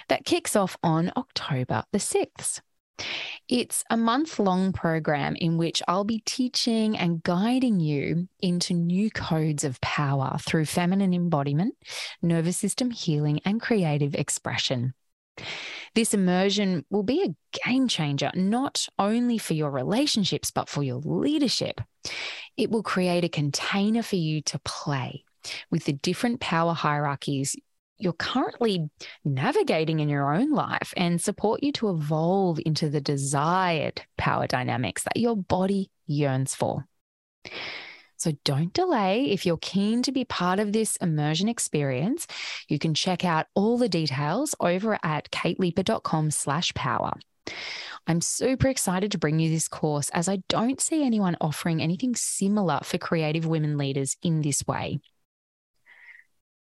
that 0.10 0.26
kicks 0.26 0.56
off 0.56 0.78
on 0.84 1.12
October 1.16 1.84
the 1.92 2.00
6th. 2.00 2.62
It's 3.50 3.84
a 3.90 3.98
month 3.98 4.40
long 4.40 4.72
program 4.72 5.36
in 5.36 5.58
which 5.58 5.82
I'll 5.88 6.06
be 6.06 6.22
teaching 6.26 6.98
and 6.98 7.22
guiding 7.24 7.80
you 7.80 8.28
into 8.40 8.74
new 8.74 9.12
codes 9.12 9.64
of 9.64 9.82
power 9.82 10.38
through 10.40 10.66
feminine 10.66 11.14
embodiment, 11.14 11.76
nervous 12.22 12.58
system 12.58 12.92
healing, 12.92 13.42
and 13.46 13.62
creative 13.62 14.16
expression. 14.16 14.94
This 15.96 16.14
immersion 16.14 16.86
will 16.90 17.04
be 17.04 17.24
a 17.24 17.60
game 17.66 17.88
changer, 17.88 18.32
not 18.34 18.88
only 18.98 19.38
for 19.38 19.54
your 19.54 19.70
relationships, 19.70 20.50
but 20.50 20.70
for 20.70 20.82
your 20.82 20.98
leadership. 20.98 21.82
It 22.58 22.72
will 22.72 22.84
create 22.84 23.24
a 23.24 23.30
container 23.30 24.04
for 24.04 24.16
you 24.16 24.42
to 24.44 24.60
play 24.60 25.24
with 25.70 25.86
the 25.86 25.94
different 25.94 26.40
power 26.40 26.74
hierarchies 26.74 27.56
you're 27.98 28.14
currently 28.14 28.90
navigating 29.24 30.00
in 30.00 30.10
your 30.10 30.34
own 30.34 30.52
life 30.52 30.94
and 30.98 31.22
support 31.22 31.64
you 31.64 31.72
to 31.74 31.90
evolve 31.90 32.60
into 32.66 32.90
the 32.90 33.02
desired 33.02 34.02
power 34.18 34.48
dynamics 34.48 35.04
that 35.04 35.18
your 35.18 35.36
body 35.36 35.90
yearns 36.06 36.56
for. 36.56 36.86
So 38.18 38.32
don't 38.46 38.74
delay. 38.74 39.32
If 39.32 39.46
you're 39.46 39.58
keen 39.58 40.02
to 40.04 40.12
be 40.12 40.24
part 40.24 40.60
of 40.60 40.72
this 40.72 40.96
immersion 40.98 41.50
experience, 41.50 42.26
you 42.70 42.80
can 42.80 42.94
check 42.94 43.26
out 43.26 43.48
all 43.54 43.78
the 43.78 43.90
details 43.90 44.56
over 44.60 44.98
at 45.04 45.30
kateleeper.com 45.32 46.32
slash 46.32 46.74
power. 46.74 47.14
I'm 48.08 48.22
super 48.22 48.68
excited 48.68 49.12
to 49.12 49.18
bring 49.18 49.40
you 49.40 49.50
this 49.50 49.68
course 49.68 50.10
as 50.10 50.30
I 50.30 50.38
don't 50.48 50.80
see 50.80 51.04
anyone 51.04 51.38
offering 51.42 51.82
anything 51.82 52.16
similar 52.16 52.80
for 52.84 52.98
creative 52.98 53.46
women 53.46 53.78
leaders 53.78 54.16
in 54.22 54.42
this 54.42 54.66
way. 54.66 55.00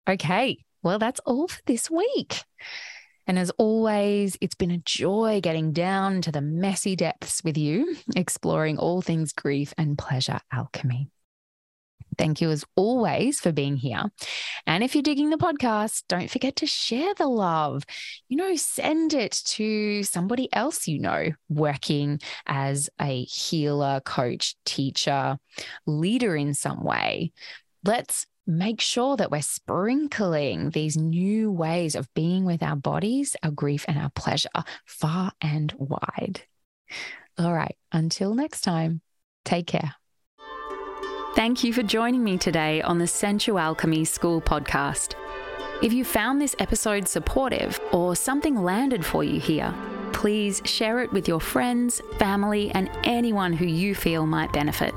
Okay, 0.10 0.64
well, 0.84 1.00
that's 1.00 1.20
all 1.26 1.48
for 1.48 1.62
this 1.66 1.90
week. 1.90 2.44
And 3.28 3.38
as 3.38 3.52
always, 3.52 4.36
it's 4.42 4.56
been 4.56 4.72
a 4.72 4.80
joy 4.80 5.40
getting 5.42 5.74
down 5.74 6.22
to 6.24 6.32
the 6.32 6.42
messy 6.42 6.96
depths 6.96 7.44
with 7.44 7.58
you, 7.58 7.96
exploring 8.16 8.78
all 8.78 9.02
things 9.02 9.32
grief 9.32 9.74
and 9.78 9.98
pleasure 9.98 10.40
alchemy. 10.52 11.10
Thank 12.18 12.42
you 12.42 12.50
as 12.52 12.66
always 12.76 13.40
for 13.40 13.52
being 13.52 13.78
here. 13.78 14.04
And 14.68 14.84
if 14.84 14.96
you're 14.96 15.02
digging 15.02 15.30
the 15.30 15.38
podcast, 15.38 16.04
don't 16.10 16.30
forget 16.30 16.58
to 16.58 16.68
share 16.68 17.14
the 17.14 17.28
love. 17.28 17.84
You 18.28 18.38
know, 18.38 18.56
send 18.56 19.14
it 19.14 19.42
to 19.46 20.04
somebody 20.04 20.54
else 20.54 20.88
you 20.88 21.00
know 21.00 21.30
working 21.48 22.20
as 22.46 22.90
a 23.00 23.24
healer, 23.24 24.02
coach, 24.02 24.56
teacher, 24.66 25.38
leader 25.86 26.36
in 26.36 26.54
some 26.54 26.84
way. 26.84 27.32
Let's 27.84 28.28
make 28.46 28.82
sure 28.82 29.16
that 29.18 29.32
we're 29.32 29.42
sprinkling 29.42 30.72
these 30.72 30.98
new 30.98 31.52
ways 31.52 31.96
of 31.96 32.14
being 32.14 32.46
with 32.46 32.64
our 32.64 32.76
bodies, 32.76 33.36
our 33.44 33.52
grief, 33.52 33.86
and 33.88 33.98
our 33.98 34.10
pleasure 34.10 34.50
far 34.86 35.32
and 35.42 35.74
wide. 35.78 36.42
All 37.38 37.54
right, 37.54 37.76
until 37.92 38.34
next 38.34 38.62
time, 38.62 39.02
take 39.46 39.68
care. 39.68 39.96
Thank 41.36 41.64
you 41.64 41.72
for 41.72 41.82
joining 41.82 42.24
me 42.24 42.38
today 42.38 42.82
on 42.82 42.98
the 42.98 43.06
SensuAlchemy 43.06 44.06
School 44.06 44.42
podcast. 44.42 45.16
If 45.82 45.94
you 45.94 46.04
found 46.04 46.42
this 46.42 46.56
episode 46.60 47.08
supportive 47.08 47.80
or 47.92 48.16
something 48.16 48.62
landed 48.64 49.06
for 49.06 49.24
you 49.24 49.40
here, 49.40 49.74
please 50.12 50.62
share 50.66 51.02
it 51.02 51.12
with 51.14 51.28
your 51.28 51.40
friends, 51.40 52.02
family, 52.20 52.70
and 52.72 52.92
anyone 53.04 53.54
who 53.54 53.66
you 53.66 53.96
feel 53.96 54.26
might 54.26 54.52
benefit. 54.52 54.94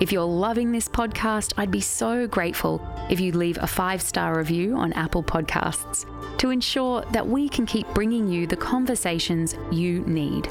If 0.00 0.10
you're 0.10 0.24
loving 0.24 0.72
this 0.72 0.88
podcast, 0.88 1.52
I'd 1.56 1.70
be 1.70 1.80
so 1.80 2.26
grateful 2.26 2.82
if 3.08 3.20
you'd 3.20 3.36
leave 3.36 3.58
a 3.60 3.66
five 3.66 4.02
star 4.02 4.36
review 4.36 4.76
on 4.76 4.92
Apple 4.94 5.22
Podcasts 5.22 6.04
to 6.38 6.50
ensure 6.50 7.02
that 7.12 7.26
we 7.26 7.48
can 7.48 7.64
keep 7.64 7.86
bringing 7.94 8.28
you 8.28 8.46
the 8.46 8.56
conversations 8.56 9.54
you 9.70 10.00
need. 10.00 10.48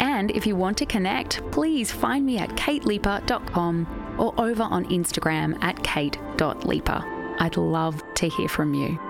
And 0.00 0.30
if 0.30 0.46
you 0.46 0.56
want 0.56 0.78
to 0.78 0.86
connect, 0.86 1.42
please 1.52 1.92
find 1.92 2.24
me 2.24 2.38
at 2.38 2.50
kateleeper.com 2.50 4.16
or 4.18 4.34
over 4.40 4.62
on 4.62 4.86
Instagram 4.86 5.62
at 5.62 5.82
kate.leeper. 5.82 7.36
I'd 7.38 7.56
love 7.56 8.02
to 8.14 8.28
hear 8.28 8.48
from 8.48 8.72
you. 8.72 9.05